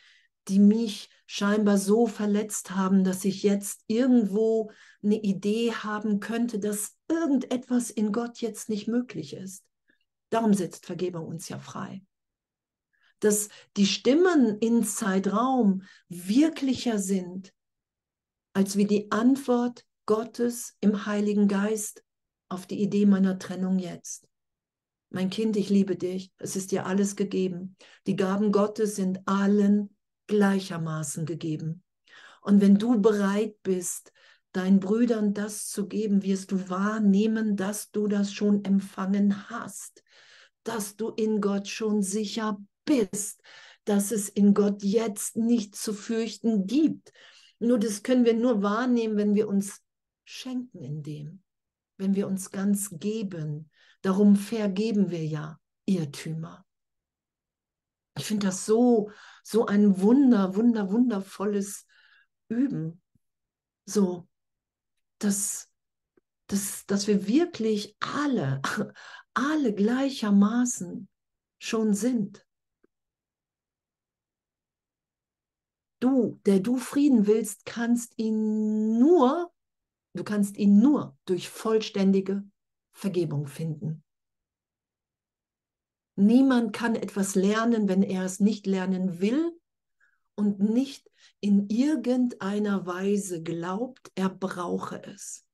[0.48, 4.70] die mich scheinbar so verletzt haben, dass ich jetzt irgendwo
[5.02, 9.64] eine Idee haben könnte, dass irgendetwas in Gott jetzt nicht möglich ist.
[10.30, 12.02] Darum setzt Vergebung uns ja frei.
[13.20, 17.52] Dass die Stimmen in Zeitraum wirklicher sind,
[18.52, 22.02] als wie die Antwort Gottes im Heiligen Geist
[22.48, 24.27] auf die Idee meiner Trennung jetzt.
[25.10, 26.32] Mein Kind, ich liebe dich.
[26.38, 27.76] Es ist dir alles gegeben.
[28.06, 31.82] Die Gaben Gottes sind allen gleichermaßen gegeben.
[32.42, 34.12] Und wenn du bereit bist,
[34.52, 40.02] deinen Brüdern das zu geben, wirst du wahrnehmen, dass du das schon empfangen hast,
[40.62, 43.40] dass du in Gott schon sicher bist,
[43.84, 47.12] dass es in Gott jetzt nichts zu fürchten gibt.
[47.58, 49.80] Nur das können wir nur wahrnehmen, wenn wir uns
[50.24, 51.42] schenken in dem,
[51.96, 53.70] wenn wir uns ganz geben,
[54.02, 56.64] Darum vergeben wir ja Irrtümer.
[58.16, 59.10] Ich finde das so,
[59.42, 61.86] so ein wunder, wunder, wundervolles
[62.48, 63.00] Üben.
[63.86, 64.28] So,
[65.18, 65.72] dass,
[66.48, 68.60] dass, dass wir wirklich alle,
[69.34, 71.08] alle gleichermaßen
[71.58, 72.44] schon sind.
[76.00, 79.52] Du, der du Frieden willst, kannst ihn nur,
[80.14, 82.44] du kannst ihn nur durch vollständige
[82.98, 84.02] Vergebung finden.
[86.16, 89.52] Niemand kann etwas lernen, wenn er es nicht lernen will
[90.34, 95.46] und nicht in irgendeiner Weise glaubt, er brauche es.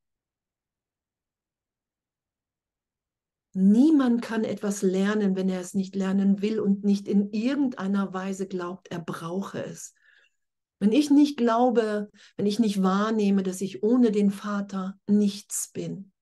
[3.52, 8.48] Niemand kann etwas lernen, wenn er es nicht lernen will und nicht in irgendeiner Weise
[8.48, 9.94] glaubt, er brauche es.
[10.78, 16.13] Wenn ich nicht glaube, wenn ich nicht wahrnehme, dass ich ohne den Vater nichts bin,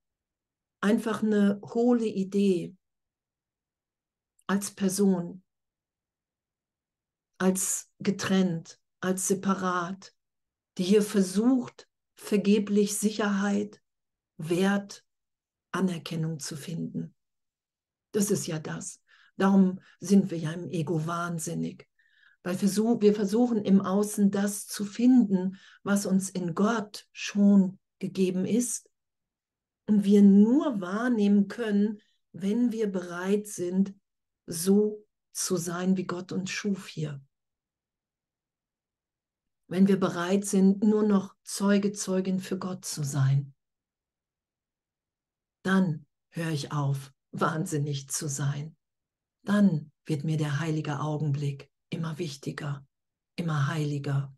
[0.83, 2.77] einfach eine hohle Idee
[4.47, 5.43] als Person,
[7.39, 10.15] als getrennt, als separat,
[10.77, 13.81] die hier versucht, vergeblich Sicherheit,
[14.37, 15.05] Wert,
[15.71, 17.15] Anerkennung zu finden.
[18.13, 19.01] Das ist ja das.
[19.37, 21.89] Darum sind wir ja im Ego wahnsinnig.
[22.43, 28.91] Weil wir versuchen im Außen das zu finden, was uns in Gott schon gegeben ist.
[29.93, 32.01] Und wir nur wahrnehmen können,
[32.33, 33.95] wenn wir bereit sind,
[34.47, 37.23] so zu sein, wie Gott uns schuf hier.
[39.69, 43.53] Wenn wir bereit sind, nur noch Zeuge, Zeugin für Gott zu sein.
[45.63, 48.75] Dann höre ich auf, wahnsinnig zu sein.
[49.43, 52.87] Dann wird mir der heilige Augenblick immer wichtiger,
[53.37, 54.35] immer heiliger.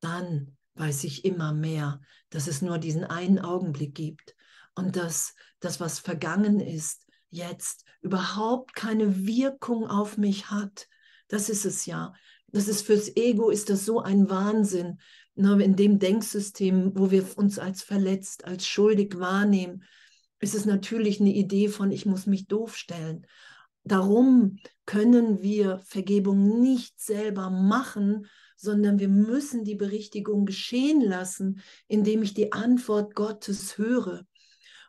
[0.00, 2.00] Dann weiß ich immer mehr,
[2.30, 4.34] dass es nur diesen einen Augenblick gibt
[4.74, 10.88] und dass das, was vergangen ist, jetzt überhaupt keine Wirkung auf mich hat.
[11.28, 12.12] Das ist es ja.
[12.48, 14.98] Das ist fürs Ego ist das so ein Wahnsinn,
[15.34, 19.84] ne, in dem Denksystem, wo wir uns als verletzt, als schuldig wahrnehmen
[20.42, 23.26] ist es natürlich eine Idee von, ich muss mich doof stellen.
[23.84, 28.26] Darum können wir Vergebung nicht selber machen,
[28.62, 34.24] sondern wir müssen die Berichtigung geschehen lassen, indem ich die Antwort Gottes höre.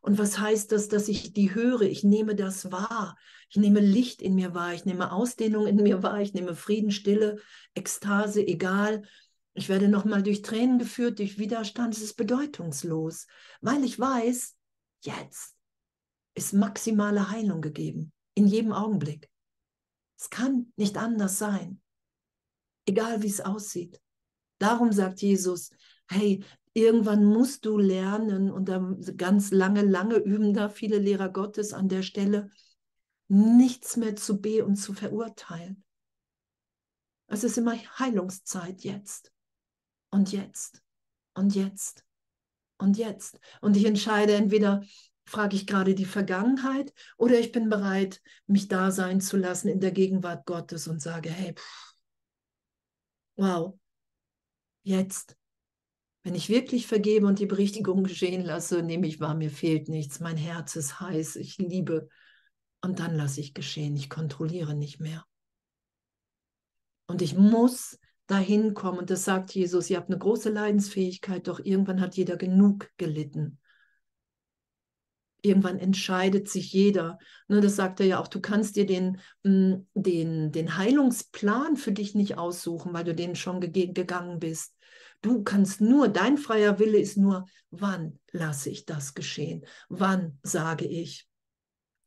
[0.02, 1.82] Und was heißt das, dass ich die höre?
[1.82, 3.18] Ich nehme das wahr.
[3.50, 4.74] Ich nehme Licht in mir wahr.
[4.74, 6.22] Ich nehme Ausdehnung in mir wahr.
[6.22, 7.38] Ich nehme Frieden, Stille,
[7.74, 9.04] Ekstase, egal.
[9.54, 11.96] Ich werde nochmal durch Tränen geführt, durch Widerstand.
[11.96, 13.28] Es ist bedeutungslos,
[13.62, 14.56] weil ich weiß,
[15.04, 15.58] Jetzt
[16.34, 19.30] ist maximale Heilung gegeben, in jedem Augenblick.
[20.18, 21.82] Es kann nicht anders sein,
[22.86, 24.02] egal wie es aussieht.
[24.60, 25.72] Darum sagt Jesus,
[26.08, 31.74] hey, irgendwann musst du lernen und dann ganz lange, lange üben da viele Lehrer Gottes
[31.74, 32.50] an der Stelle,
[33.28, 35.84] nichts mehr zu be und zu verurteilen.
[37.28, 39.32] Es ist immer Heilungszeit jetzt
[40.12, 40.82] und jetzt
[41.34, 42.04] und jetzt
[42.78, 43.40] und jetzt.
[43.62, 44.84] Und ich entscheide entweder,
[45.26, 49.80] frage ich gerade die Vergangenheit oder ich bin bereit, mich da sein zu lassen in
[49.80, 51.93] der Gegenwart Gottes und sage, hey, pff,
[53.36, 53.78] wow,
[54.84, 55.38] jetzt.
[56.24, 60.22] Wenn ich wirklich vergebe und die Berichtigung geschehen lasse, nehme ich wahr, mir fehlt nichts,
[60.22, 62.08] mein Herz ist heiß, ich liebe.
[62.82, 65.26] Und dann lasse ich geschehen, ich kontrolliere nicht mehr.
[67.08, 69.00] Und ich muss dahin kommen.
[69.00, 73.60] Und das sagt Jesus, ihr habt eine große Leidensfähigkeit, doch irgendwann hat jeder genug gelitten.
[75.46, 77.20] Irgendwann entscheidet sich jeder.
[77.48, 81.92] Ne, das sagt er ja auch, du kannst dir den, mm, den, den Heilungsplan für
[81.92, 84.76] dich nicht aussuchen, weil du den schon ge gegangen bist.
[85.22, 89.66] Du kannst nur, dein freier Wille ist nur, wann lasse ich das geschehen?
[89.90, 91.28] Wann sage ich,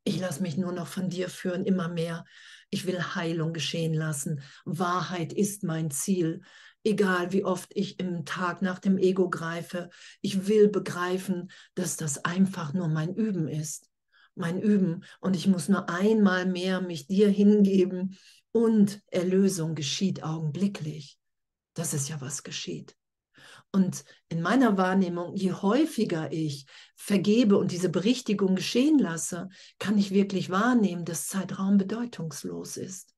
[0.05, 2.25] ich lasse mich nur noch von dir führen, immer mehr.
[2.71, 4.41] Ich will Heilung geschehen lassen.
[4.65, 6.43] Wahrheit ist mein Ziel.
[6.87, 12.25] Egal wie oft ich im Tag nach dem Ego greife, ich will begreifen, dass das
[12.25, 13.91] einfach nur mein Üben ist.
[14.37, 15.03] Mein Üben.
[15.19, 18.17] Und ich muss nur einmal mehr mich dir hingeben
[18.53, 21.19] und Erlösung geschieht augenblicklich.
[21.75, 22.95] Das ist ja, was geschieht.
[23.73, 29.49] Und in meiner Wahrnehmung, je häufiger ich vergebe und diese Berichtigung geschehen lasse,
[29.81, 33.13] kann ich wirklich wahrnehmen, dass Zeitraum bedeutungslos ist.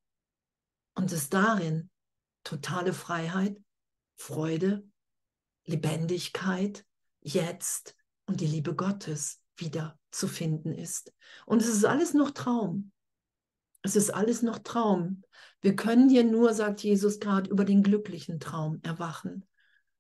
[0.94, 1.90] Und es darin
[2.44, 3.60] totale Freiheit,
[4.16, 4.86] Freude,
[5.64, 6.84] Lebendigkeit,
[7.20, 11.12] jetzt und die Liebe Gottes wieder zu finden ist.
[11.46, 12.92] Und es ist alles noch Traum.
[13.82, 15.22] Es ist alles noch Traum.
[15.60, 19.44] Wir können hier nur, sagt Jesus gerade, über den glücklichen Traum erwachen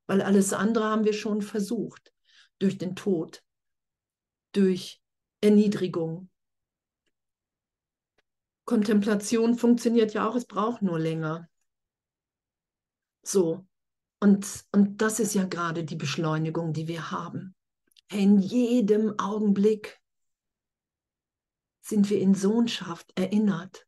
[0.08, 2.12] weil alles andere haben wir schon versucht.
[2.58, 3.44] Durch den Tod,
[4.50, 5.00] durch
[5.40, 6.28] Erniedrigung.
[8.64, 11.48] Kontemplation funktioniert ja auch, es braucht nur länger.
[13.28, 13.66] So,
[14.20, 17.54] und, und das ist ja gerade die Beschleunigung, die wir haben.
[18.10, 20.00] In jedem Augenblick
[21.82, 23.86] sind wir in Sohnschaft erinnert.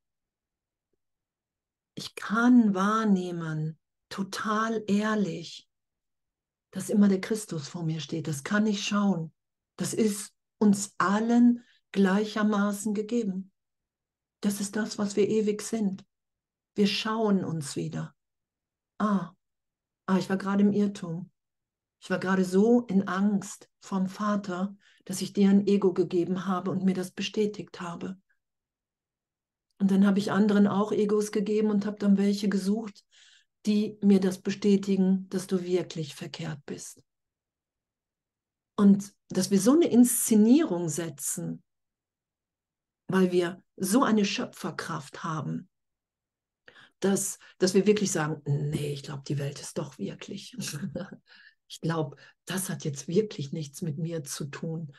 [1.94, 3.78] Ich kann wahrnehmen,
[4.10, 5.66] total ehrlich,
[6.70, 8.28] dass immer der Christus vor mir steht.
[8.28, 9.32] Das kann ich schauen.
[9.76, 13.52] Das ist uns allen gleichermaßen gegeben.
[14.42, 16.04] Das ist das, was wir ewig sind.
[16.74, 18.14] Wir schauen uns wieder.
[19.00, 19.34] Ah,
[20.04, 21.30] ah, ich war gerade im Irrtum.
[22.02, 24.76] Ich war gerade so in Angst vom Vater,
[25.06, 28.20] dass ich dir ein Ego gegeben habe und mir das bestätigt habe.
[29.78, 33.06] Und dann habe ich anderen auch Egos gegeben und habe dann welche gesucht,
[33.64, 37.02] die mir das bestätigen, dass du wirklich verkehrt bist.
[38.76, 41.62] Und dass wir so eine Inszenierung setzen,
[43.08, 45.69] weil wir so eine Schöpferkraft haben,
[47.00, 50.56] dass, dass wir wirklich sagen, nee, ich glaube, die Welt ist doch wirklich.
[51.68, 54.92] ich glaube, das hat jetzt wirklich nichts mit mir zu tun.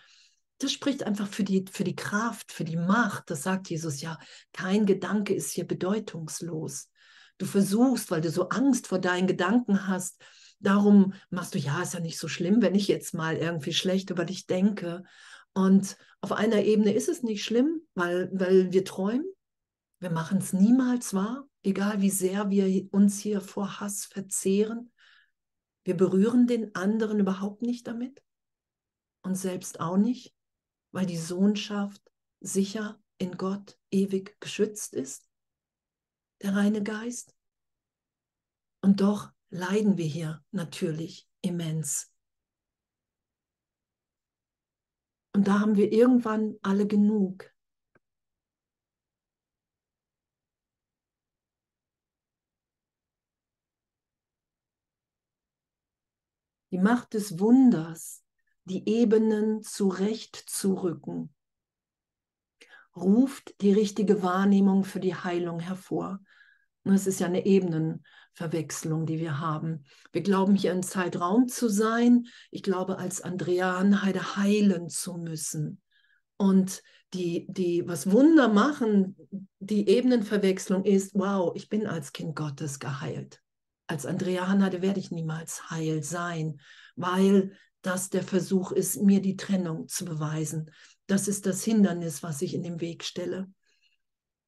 [0.57, 3.29] Das spricht einfach für die, für die Kraft, für die Macht.
[3.29, 4.19] Das sagt Jesus ja,
[4.53, 6.89] kein Gedanke ist hier bedeutungslos.
[7.37, 10.21] Du versuchst, weil du so Angst vor deinen Gedanken hast,
[10.59, 14.11] darum machst du, ja, ist ja nicht so schlimm, wenn ich jetzt mal irgendwie schlecht
[14.11, 15.03] über dich denke.
[15.53, 19.25] Und auf einer Ebene ist es nicht schlimm, weil, weil wir träumen.
[19.99, 24.91] Wir machen es niemals wahr, egal wie sehr wir uns hier vor Hass verzehren.
[25.83, 28.23] Wir berühren den anderen überhaupt nicht damit
[29.23, 30.35] und selbst auch nicht,
[30.91, 32.01] weil die Sohnschaft
[32.39, 35.29] sicher in Gott ewig geschützt ist,
[36.41, 37.35] der reine Geist.
[38.81, 42.11] Und doch leiden wir hier natürlich immens.
[45.33, 47.50] Und da haben wir irgendwann alle genug.
[56.71, 58.23] Die Macht des Wunders,
[58.63, 61.33] die Ebenen zurechtzurücken,
[62.95, 66.19] ruft die richtige Wahrnehmung für die Heilung hervor.
[66.83, 69.85] Es ist ja eine Ebenenverwechslung, die wir haben.
[70.11, 72.27] Wir glauben hier in Zeitraum zu sein.
[72.49, 75.81] Ich glaube, als Andrea Anheide heilen zu müssen.
[76.37, 76.81] Und
[77.13, 79.15] die, die, was Wunder machen,
[79.59, 83.40] die Ebenenverwechslung ist, wow, ich bin als Kind Gottes geheilt.
[83.91, 86.61] Als Andrea Hanade werde ich niemals heil sein,
[86.95, 90.71] weil das der Versuch ist, mir die Trennung zu beweisen.
[91.07, 93.51] Das ist das Hindernis, was ich in den Weg stelle.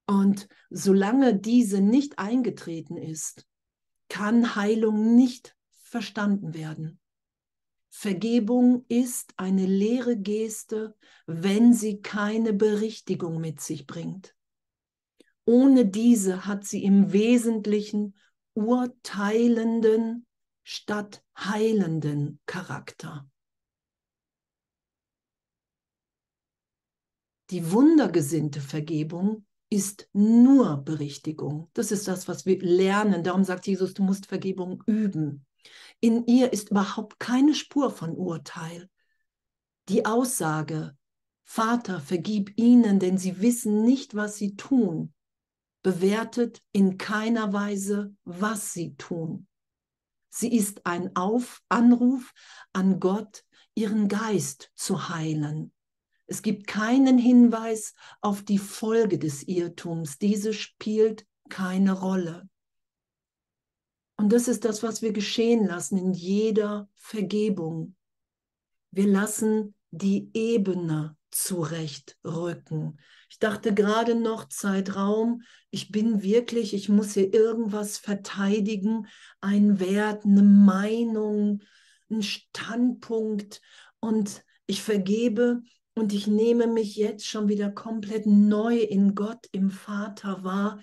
[0.07, 3.45] Und solange diese nicht eingetreten ist,
[4.07, 7.01] kann Heilung nicht verstanden werden.
[7.89, 14.37] Vergebung ist eine leere Geste, wenn sie keine Berichtigung mit sich bringt.
[15.43, 18.15] Ohne diese hat sie im Wesentlichen
[18.54, 20.26] urteilenden
[20.64, 23.30] statt heilenden Charakter.
[27.49, 31.70] Die wundergesinnte Vergebung ist nur Berichtigung.
[31.74, 33.24] Das ist das, was wir lernen.
[33.24, 35.45] Darum sagt Jesus, du musst Vergebung üben.
[35.99, 38.89] In ihr ist überhaupt keine Spur von Urteil.
[39.89, 40.97] Die Aussage,
[41.43, 45.14] Vater, vergib ihnen, denn sie wissen nicht, was sie tun,
[45.84, 49.47] bewertet in keiner Weise, was sie tun.
[50.29, 52.34] Sie ist ein Auf Anruf
[52.71, 53.43] an Gott,
[53.75, 55.71] ihren Geist zu heilen.
[56.25, 60.17] Es gibt keinen Hinweis auf die Folge des Irrtums.
[60.17, 62.49] Diese spielt keine Rolle.
[64.15, 67.95] Und das ist das, was wir geschehen lassen in jeder Vergebung.
[68.91, 72.99] Wir lassen die Ebene zurechtrücken.
[73.29, 79.07] Ich dachte gerade noch Zeitraum, ich bin wirklich, ich muss hier irgendwas verteidigen,
[79.41, 81.63] ein Wert, eine Meinung,
[82.09, 83.61] ein Standpunkt
[83.99, 85.61] und ich vergebe
[85.95, 90.79] und ich nehme mich jetzt schon wieder komplett neu in Gott, im Vater wahr,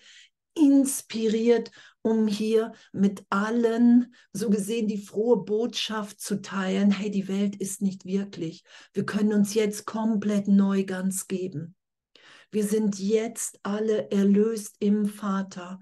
[0.54, 1.70] inspiriert,
[2.02, 7.82] um hier mit allen, so gesehen, die frohe Botschaft zu teilen, hey, die Welt ist
[7.82, 8.64] nicht wirklich.
[8.92, 11.74] Wir können uns jetzt komplett neu ganz geben.
[12.50, 15.80] Wir sind jetzt alle erlöst im Vater.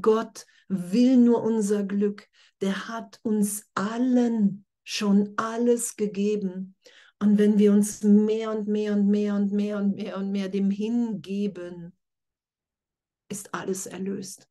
[0.00, 2.28] Gott will nur unser Glück.
[2.60, 6.74] Der hat uns allen schon alles gegeben.
[7.20, 10.48] Und wenn wir uns mehr und mehr und mehr und mehr und mehr und mehr
[10.48, 11.92] dem hingeben,
[13.30, 14.48] ist alles erlöst.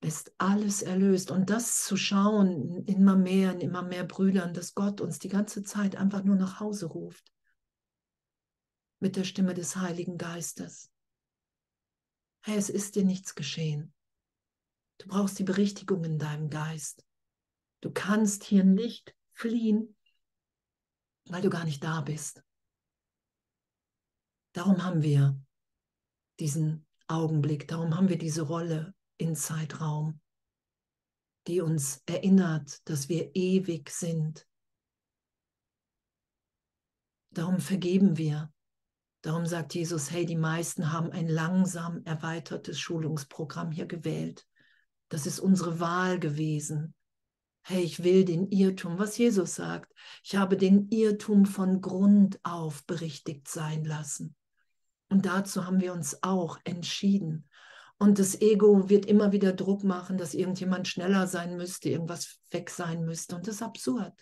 [0.00, 1.30] Ist alles erlöst.
[1.30, 5.62] Und das zu schauen, immer mehr und immer mehr Brüdern, dass Gott uns die ganze
[5.62, 7.32] Zeit einfach nur nach Hause ruft.
[9.00, 10.90] Mit der Stimme des Heiligen Geistes.
[12.44, 13.92] Hey, es ist dir nichts geschehen.
[14.98, 17.04] Du brauchst die Berichtigung in deinem Geist.
[17.80, 19.96] Du kannst hier nicht fliehen,
[21.26, 22.42] weil du gar nicht da bist.
[24.52, 25.40] Darum haben wir
[26.38, 30.20] diesen Augenblick, darum haben wir diese Rolle in Zeitraum,
[31.46, 34.46] die uns erinnert, dass wir ewig sind.
[37.30, 38.52] Darum vergeben wir.
[39.22, 44.46] Darum sagt Jesus, hey, die meisten haben ein langsam erweitertes Schulungsprogramm hier gewählt.
[45.08, 46.94] Das ist unsere Wahl gewesen
[47.64, 49.94] Hey, ich will den Irrtum, was Jesus sagt.
[50.24, 54.34] Ich habe den Irrtum von Grund auf berichtigt sein lassen.
[55.12, 57.46] Und dazu haben wir uns auch entschieden.
[57.98, 62.70] Und das Ego wird immer wieder Druck machen, dass irgendjemand schneller sein müsste, irgendwas weg
[62.70, 63.36] sein müsste.
[63.36, 64.14] Und das ist absurd.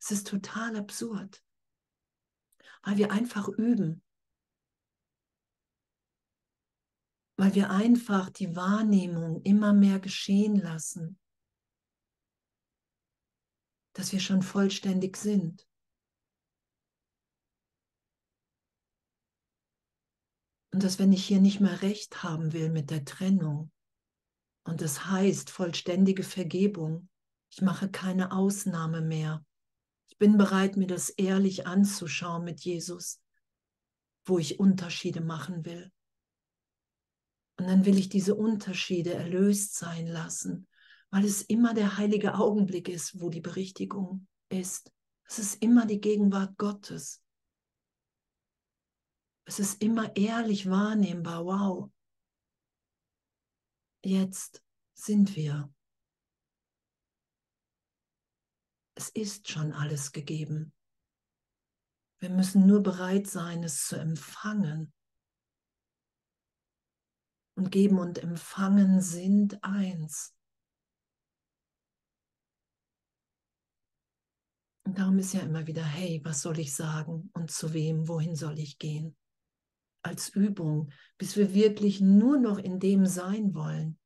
[0.00, 1.44] Es ist total absurd.
[2.82, 4.02] Weil wir einfach üben.
[7.36, 11.18] Weil wir einfach die Wahrnehmung immer mehr geschehen lassen.
[13.92, 15.67] Dass wir schon vollständig sind.
[20.72, 23.70] Und dass wenn ich hier nicht mehr recht haben will mit der Trennung,
[24.64, 27.08] und das heißt vollständige Vergebung,
[27.50, 29.44] ich mache keine Ausnahme mehr.
[30.08, 33.22] Ich bin bereit, mir das ehrlich anzuschauen mit Jesus,
[34.26, 35.90] wo ich Unterschiede machen will.
[37.58, 40.68] Und dann will ich diese Unterschiede erlöst sein lassen,
[41.10, 44.92] weil es immer der heilige Augenblick ist, wo die Berichtigung ist.
[45.24, 47.22] Es ist immer die Gegenwart Gottes.
[49.48, 51.46] Es ist immer ehrlich wahrnehmbar.
[51.46, 51.90] Wow.
[54.04, 55.72] Jetzt sind wir.
[58.94, 60.74] Es ist schon alles gegeben.
[62.18, 64.92] Wir müssen nur bereit sein, es zu empfangen.
[67.56, 70.36] Und geben und empfangen sind eins.
[74.84, 78.36] Und darum ist ja immer wieder, hey, was soll ich sagen und zu wem, wohin
[78.36, 79.16] soll ich gehen?
[80.02, 83.98] Als Übung, bis wir wirklich nur noch in dem sein wollen,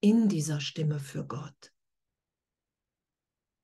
[0.00, 1.72] in dieser Stimme für Gott.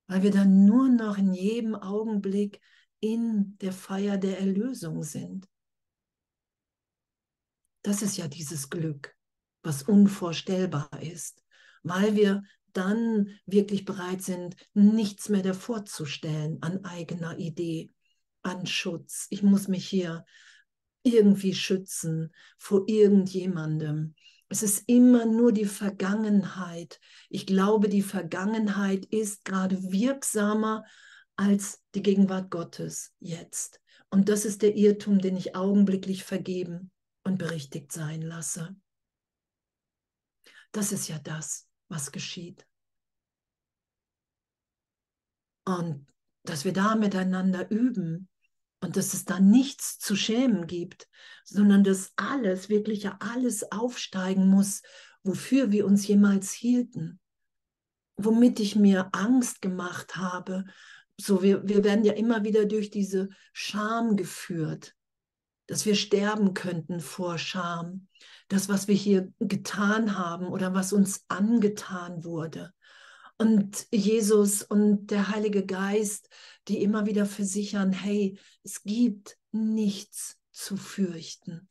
[0.07, 2.61] Weil wir dann nur noch in jedem Augenblick
[3.01, 5.49] in der Feier der Erlösung sind.
[7.83, 9.17] Das ist ja dieses Glück,
[9.63, 11.43] was unvorstellbar ist,
[11.83, 12.43] weil wir
[12.73, 17.91] dann wirklich bereit sind, nichts mehr davor zu stellen an eigener Idee,
[18.43, 19.27] an Schutz.
[19.31, 20.25] Ich muss mich hier
[21.03, 24.15] irgendwie schützen vor irgendjemandem.
[24.49, 27.01] Es ist immer nur die Vergangenheit.
[27.31, 30.85] Ich glaube, die Vergangenheit ist gerade wirksamer
[31.37, 33.81] als die Gegenwart Gottes jetzt.
[34.11, 36.91] Und das ist der Irrtum, den ich augenblicklich vergeben
[37.25, 38.77] und berichtigt sein lasse.
[40.73, 42.67] Das ist ja das, was geschieht.
[45.65, 46.07] Und
[46.45, 48.29] dass wir da miteinander üben,
[48.83, 51.09] und dass es da nichts zu schämen gibt,
[51.45, 54.83] sondern dass alles, wirklich alles aufsteigen muss,
[55.23, 57.21] wofür wir uns jemals hielten,
[58.17, 60.65] womit ich mir Angst gemacht habe.
[61.17, 64.95] So, wir, wir werden ja immer wieder durch diese Scham geführt,
[65.69, 68.09] dass wir sterben könnten vor Scham,
[68.49, 72.73] das, was wir hier getan haben oder was uns angetan wurde
[73.43, 76.29] und Jesus und der Heilige Geist,
[76.69, 81.69] die immer wieder versichern, hey, es gibt nichts zu fürchten.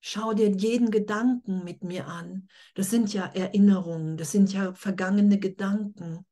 [0.00, 2.48] Schau dir jeden Gedanken mit mir an.
[2.74, 6.26] Das sind ja Erinnerungen, das sind ja vergangene Gedanken.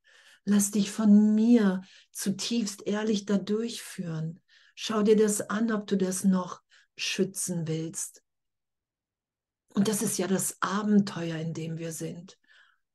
[0.45, 4.41] Lass dich von mir zutiefst ehrlich da durchführen.
[4.74, 6.62] Schau dir das an, ob du das noch
[6.97, 8.22] schützen willst.
[9.74, 12.38] Und das ist ja das Abenteuer, in dem wir sind.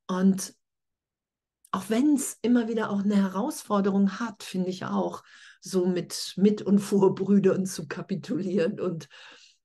[0.07, 0.55] Und
[1.75, 5.23] auch wenn es immer wieder auch eine Herausforderung hat, finde ich auch,
[5.59, 9.09] so mit Mit- und Vorbrüdern zu kapitulieren und,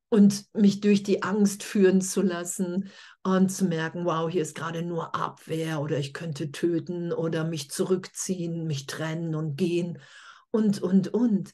[0.09, 2.91] und mich durch die Angst führen zu lassen
[3.23, 7.71] und zu merken, wow, hier ist gerade nur Abwehr oder ich könnte töten oder mich
[7.71, 9.99] zurückziehen, mich trennen und gehen
[10.51, 11.53] und, und, und.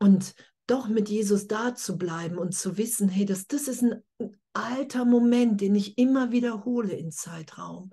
[0.00, 0.34] Und
[0.66, 4.02] doch mit Jesus da zu bleiben und zu wissen, hey, das, das ist ein
[4.54, 7.92] alter Moment, den ich immer wiederhole im Zeitraum.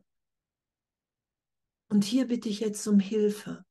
[1.92, 3.66] Und hier bitte ich jetzt um Hilfe.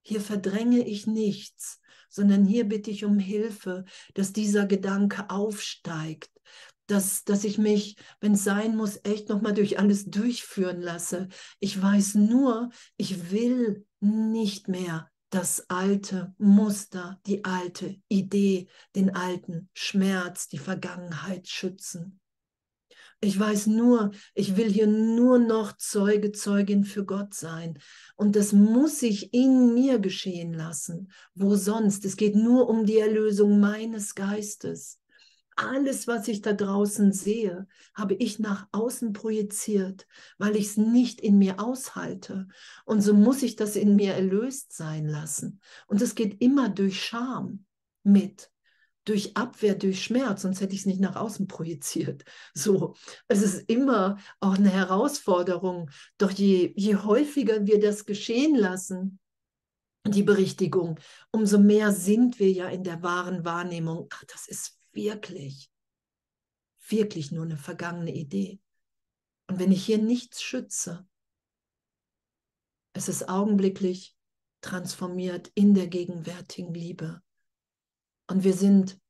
[0.00, 3.84] Hier verdränge ich nichts, sondern hier bitte ich um Hilfe,
[4.14, 6.30] dass dieser Gedanke aufsteigt,
[6.86, 11.28] dass, dass ich mich, wenn es sein muss, echt nochmal durch alles durchführen lasse.
[11.60, 18.66] Ich weiß nur, ich will nicht mehr das alte Muster, die alte Idee,
[18.96, 22.18] den alten Schmerz, die Vergangenheit schützen.
[23.20, 27.78] Ich weiß nur, ich will hier nur noch Zeuge, Zeugin für Gott sein.
[28.14, 31.10] Und das muss sich in mir geschehen lassen.
[31.34, 32.04] Wo sonst?
[32.04, 35.00] Es geht nur um die Erlösung meines Geistes.
[35.56, 40.06] Alles, was ich da draußen sehe, habe ich nach außen projiziert,
[40.38, 42.46] weil ich es nicht in mir aushalte.
[42.84, 45.60] Und so muss ich das in mir erlöst sein lassen.
[45.88, 47.64] Und es geht immer durch Scham
[48.04, 48.52] mit
[49.08, 52.24] durch Abwehr, durch Schmerz, sonst hätte ich es nicht nach außen projiziert.
[52.54, 52.94] So,
[53.28, 55.90] es ist immer auch eine Herausforderung.
[56.18, 59.18] Doch je, je häufiger wir das geschehen lassen,
[60.06, 60.98] die Berichtigung,
[61.30, 64.08] umso mehr sind wir ja in der wahren Wahrnehmung.
[64.10, 65.70] Ach, das ist wirklich,
[66.88, 68.60] wirklich nur eine vergangene Idee.
[69.48, 71.06] Und wenn ich hier nichts schütze,
[72.92, 74.16] es ist augenblicklich
[74.60, 77.22] transformiert in der gegenwärtigen Liebe.
[78.28, 79.00] Und wir sind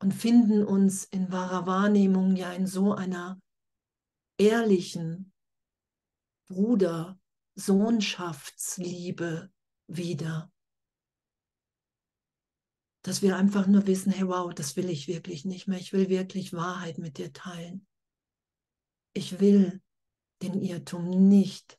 [0.00, 3.40] und finden uns in wahrer Wahrnehmung ja in so einer
[4.36, 5.32] ehrlichen
[6.48, 7.18] Bruder,
[7.54, 9.52] Sohnschaftsliebe
[9.86, 10.52] wieder.
[13.02, 15.78] Dass wir einfach nur wissen, hey wow, das will ich wirklich nicht mehr.
[15.78, 17.86] Ich will wirklich Wahrheit mit dir teilen.
[19.12, 19.80] Ich will
[20.42, 21.78] den Irrtum nicht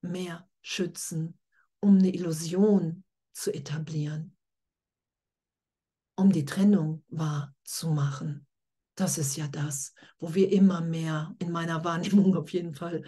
[0.00, 1.38] mehr schützen,
[1.80, 4.36] um eine Illusion zu etablieren
[6.16, 8.46] um die Trennung wahrzumachen.
[8.94, 13.04] Das ist ja das, wo wir immer mehr in meiner Wahrnehmung auf jeden Fall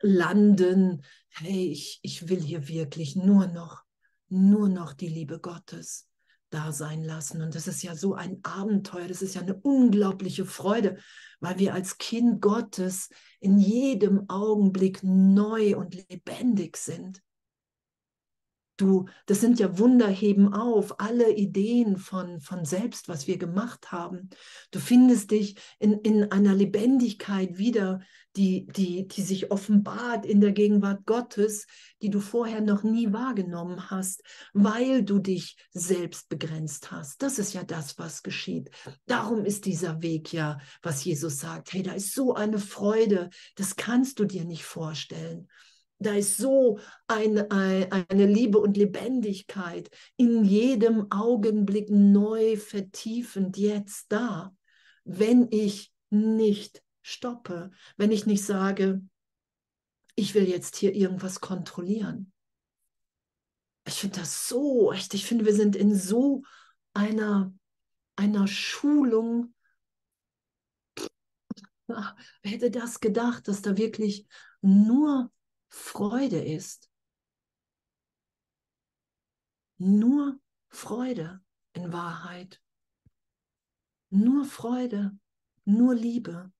[0.00, 1.02] landen.
[1.28, 3.82] Hey, ich, ich will hier wirklich nur noch,
[4.28, 6.08] nur noch die Liebe Gottes
[6.50, 7.42] da sein lassen.
[7.42, 10.98] Und das ist ja so ein Abenteuer, das ist ja eine unglaubliche Freude,
[11.40, 17.22] weil wir als Kind Gottes in jedem Augenblick neu und lebendig sind.
[18.78, 23.90] Du, das sind ja Wunder, heben auf, alle Ideen von, von selbst, was wir gemacht
[23.90, 24.30] haben.
[24.70, 28.00] Du findest dich in, in einer Lebendigkeit wieder,
[28.36, 31.66] die, die, die sich offenbart in der Gegenwart Gottes,
[32.02, 34.22] die du vorher noch nie wahrgenommen hast,
[34.52, 37.20] weil du dich selbst begrenzt hast.
[37.20, 38.70] Das ist ja das, was geschieht.
[39.06, 41.72] Darum ist dieser Weg ja, was Jesus sagt.
[41.72, 45.48] Hey, da ist so eine Freude, das kannst du dir nicht vorstellen.
[45.98, 46.78] Da ist so
[47.08, 54.54] ein, ein, eine Liebe und Lebendigkeit in jedem Augenblick neu vertiefend jetzt da,
[55.04, 59.02] wenn ich nicht stoppe, wenn ich nicht sage,
[60.14, 62.32] ich will jetzt hier irgendwas kontrollieren.
[63.86, 66.42] Ich finde das so echt, ich finde, wir sind in so
[66.92, 67.52] einer,
[68.16, 69.54] einer Schulung.
[71.88, 74.26] Ach, wer hätte das gedacht, dass da wirklich
[74.60, 75.32] nur
[75.68, 76.90] Freude ist.
[79.78, 81.40] Nur Freude
[81.72, 82.60] in Wahrheit.
[84.10, 85.18] Nur Freude,
[85.64, 86.50] nur Liebe.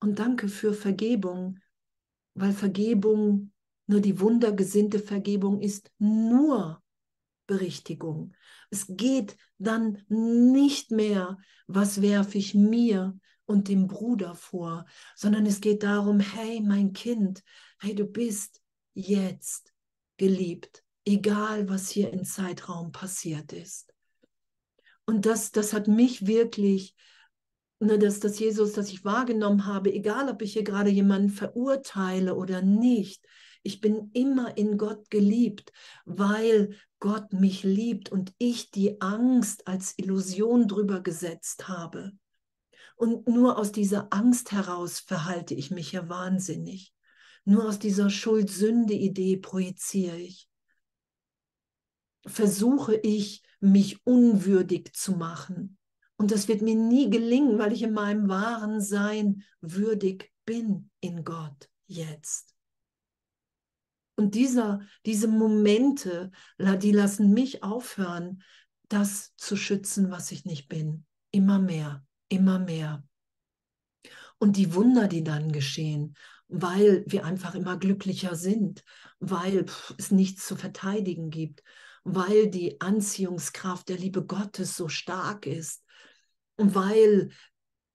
[0.00, 1.58] Und danke für Vergebung,
[2.34, 3.52] weil Vergebung,
[3.86, 6.82] nur die wundergesinnte Vergebung ist nur
[7.46, 8.34] Berichtigung.
[8.70, 15.60] Es geht dann nicht mehr, was werfe ich mir und dem Bruder vor, sondern es
[15.60, 17.42] geht darum, hey mein Kind,
[17.82, 18.62] hey du bist
[18.94, 19.72] jetzt
[20.16, 23.92] geliebt, egal was hier im Zeitraum passiert ist.
[25.04, 26.94] Und das, das hat mich wirklich,
[27.80, 32.36] ne, dass das Jesus, das ich wahrgenommen habe, egal ob ich hier gerade jemanden verurteile
[32.36, 33.26] oder nicht,
[33.64, 35.72] ich bin immer in Gott geliebt,
[36.04, 42.12] weil Gott mich liebt und ich die Angst als Illusion drüber gesetzt habe.
[42.94, 46.92] Und nur aus dieser Angst heraus verhalte ich mich ja wahnsinnig.
[47.44, 50.48] Nur aus dieser Schuld-Sünde-Idee projiziere ich.
[52.26, 55.78] Versuche ich, mich unwürdig zu machen.
[56.16, 61.24] Und das wird mir nie gelingen, weil ich in meinem wahren Sein würdig bin in
[61.24, 62.54] Gott jetzt.
[64.16, 68.42] Und dieser, diese Momente, die lassen mich aufhören,
[68.88, 71.06] das zu schützen, was ich nicht bin.
[71.30, 73.04] Immer mehr immer mehr.
[74.38, 76.16] Und die Wunder, die dann geschehen,
[76.52, 78.84] weil wir einfach immer glücklicher sind,
[79.18, 79.64] weil
[79.98, 81.62] es nichts zu verteidigen gibt,
[82.04, 85.82] weil die Anziehungskraft der Liebe Gottes so stark ist,
[86.56, 87.30] weil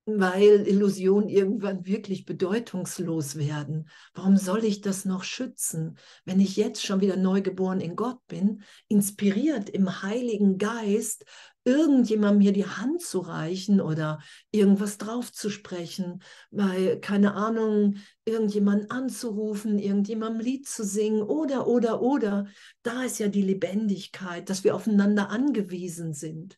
[0.09, 3.89] weil Illusionen irgendwann wirklich bedeutungslos werden.
[4.13, 8.63] Warum soll ich das noch schützen, wenn ich jetzt schon wieder neugeboren in Gott bin,
[8.87, 11.25] inspiriert im Heiligen Geist,
[11.67, 14.19] irgendjemandem hier die Hand zu reichen oder
[14.51, 22.01] irgendwas drauf zu sprechen, weil, keine Ahnung, irgendjemanden anzurufen, irgendjemandem Lied zu singen oder, oder,
[22.01, 22.47] oder.
[22.83, 26.57] Da ist ja die Lebendigkeit, dass wir aufeinander angewiesen sind.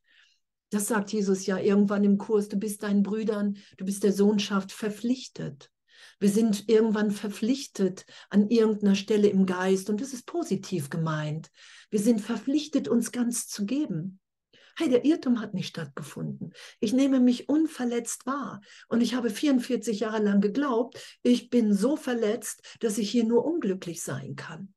[0.70, 4.72] Das sagt Jesus ja irgendwann im Kurs, du bist deinen Brüdern, du bist der Sohnschaft
[4.72, 5.72] verpflichtet.
[6.20, 11.50] Wir sind irgendwann verpflichtet an irgendeiner Stelle im Geist und das ist positiv gemeint.
[11.90, 14.20] Wir sind verpflichtet, uns ganz zu geben.
[14.80, 16.54] Hey, der Irrtum hat nicht stattgefunden.
[16.80, 18.62] Ich nehme mich unverletzt wahr.
[18.88, 23.44] Und ich habe 44 Jahre lang geglaubt, ich bin so verletzt, dass ich hier nur
[23.44, 24.74] unglücklich sein kann.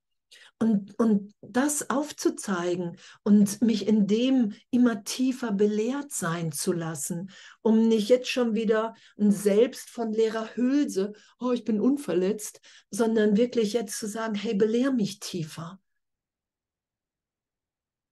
[0.59, 7.31] Und, und das aufzuzeigen und mich in dem immer tiefer belehrt sein zu lassen,
[7.61, 13.37] um nicht jetzt schon wieder ein Selbst von leerer Hülse, oh, ich bin unverletzt, sondern
[13.37, 15.79] wirklich jetzt zu sagen, hey, belehr mich tiefer.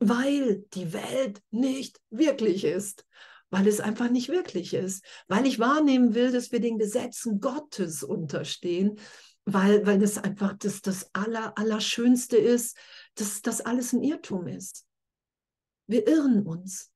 [0.00, 3.04] Weil die Welt nicht wirklich ist
[3.50, 8.02] weil es einfach nicht wirklich ist, weil ich wahrnehmen will, dass wir den Gesetzen Gottes
[8.02, 8.98] unterstehen,
[9.44, 12.76] weil, weil das einfach das, das Aller, Allerschönste ist,
[13.16, 14.86] dass das alles ein Irrtum ist.
[15.86, 16.92] Wir irren uns.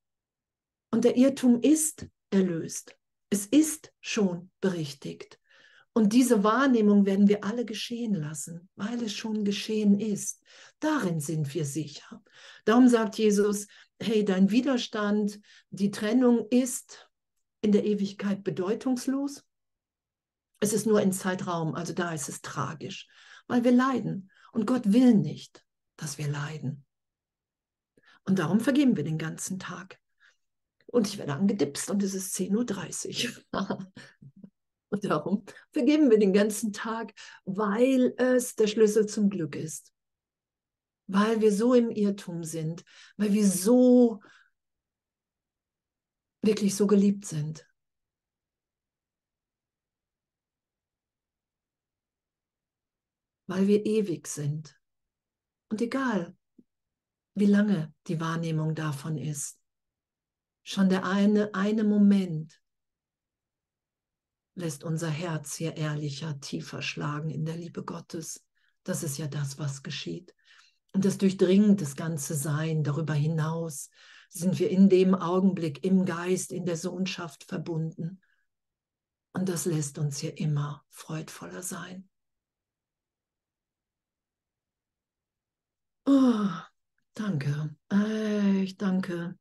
[0.91, 2.97] Und der Irrtum ist erlöst.
[3.31, 5.41] Es ist schon berichtigt.
[5.97, 10.43] Und diese Wahrnehmung werden wir alle geschehen lassen, weil es schon geschehen ist.
[10.81, 12.21] Darin sind wir sicher.
[12.65, 13.69] Darum sagt Jesus,
[14.01, 15.41] hey, dein Widerstand,
[15.71, 17.09] die Trennung ist
[17.61, 19.45] in der Ewigkeit bedeutungslos.
[20.59, 23.07] Es ist nur ein Zeitraum, also da ist es tragisch,
[23.47, 24.33] weil wir leiden.
[24.53, 25.65] Und Gott will nicht,
[25.97, 26.85] dass wir leiden.
[28.25, 30.01] Und darum vergeben wir den ganzen Tag.
[30.87, 33.93] Und ich werde angedipst und es ist 10.30 Uhr.
[34.95, 37.13] und darum vergeben wir den ganzen Tag,
[37.45, 39.95] weil es der Schlüssel zum Glück ist
[41.07, 42.85] weil wir so im Irrtum sind,
[43.17, 44.23] weil wir so
[46.43, 47.67] wirklich so geliebt sind.
[53.47, 54.79] Weil wir ewig sind.
[55.69, 56.35] Und egal,
[57.35, 59.61] wie lange die Wahrnehmung davon ist,
[60.63, 62.63] schon der eine, eine Moment
[64.55, 68.45] lässt unser Herz hier ehrlicher, tiefer schlagen in der Liebe Gottes.
[68.85, 70.35] Das ist ja das, was geschieht.
[70.93, 72.85] Und das durchdringt das ganze Sein.
[72.85, 73.91] Darüber hinaus
[74.29, 78.21] sind wir in dem Augenblick im Geist, in der Sohnschaft verbunden.
[79.33, 82.09] Und das lässt uns hier immer freudvoller sein.
[86.07, 86.49] Oh,
[87.15, 89.37] danke, echt danke.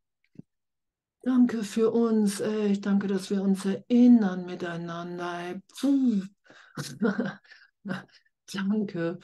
[1.23, 5.61] Danke für uns, echt danke, dass wir uns erinnern miteinander.
[8.53, 9.19] danke.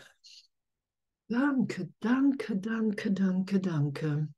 [1.28, 4.30] Danke, danke, danke, danke, danke.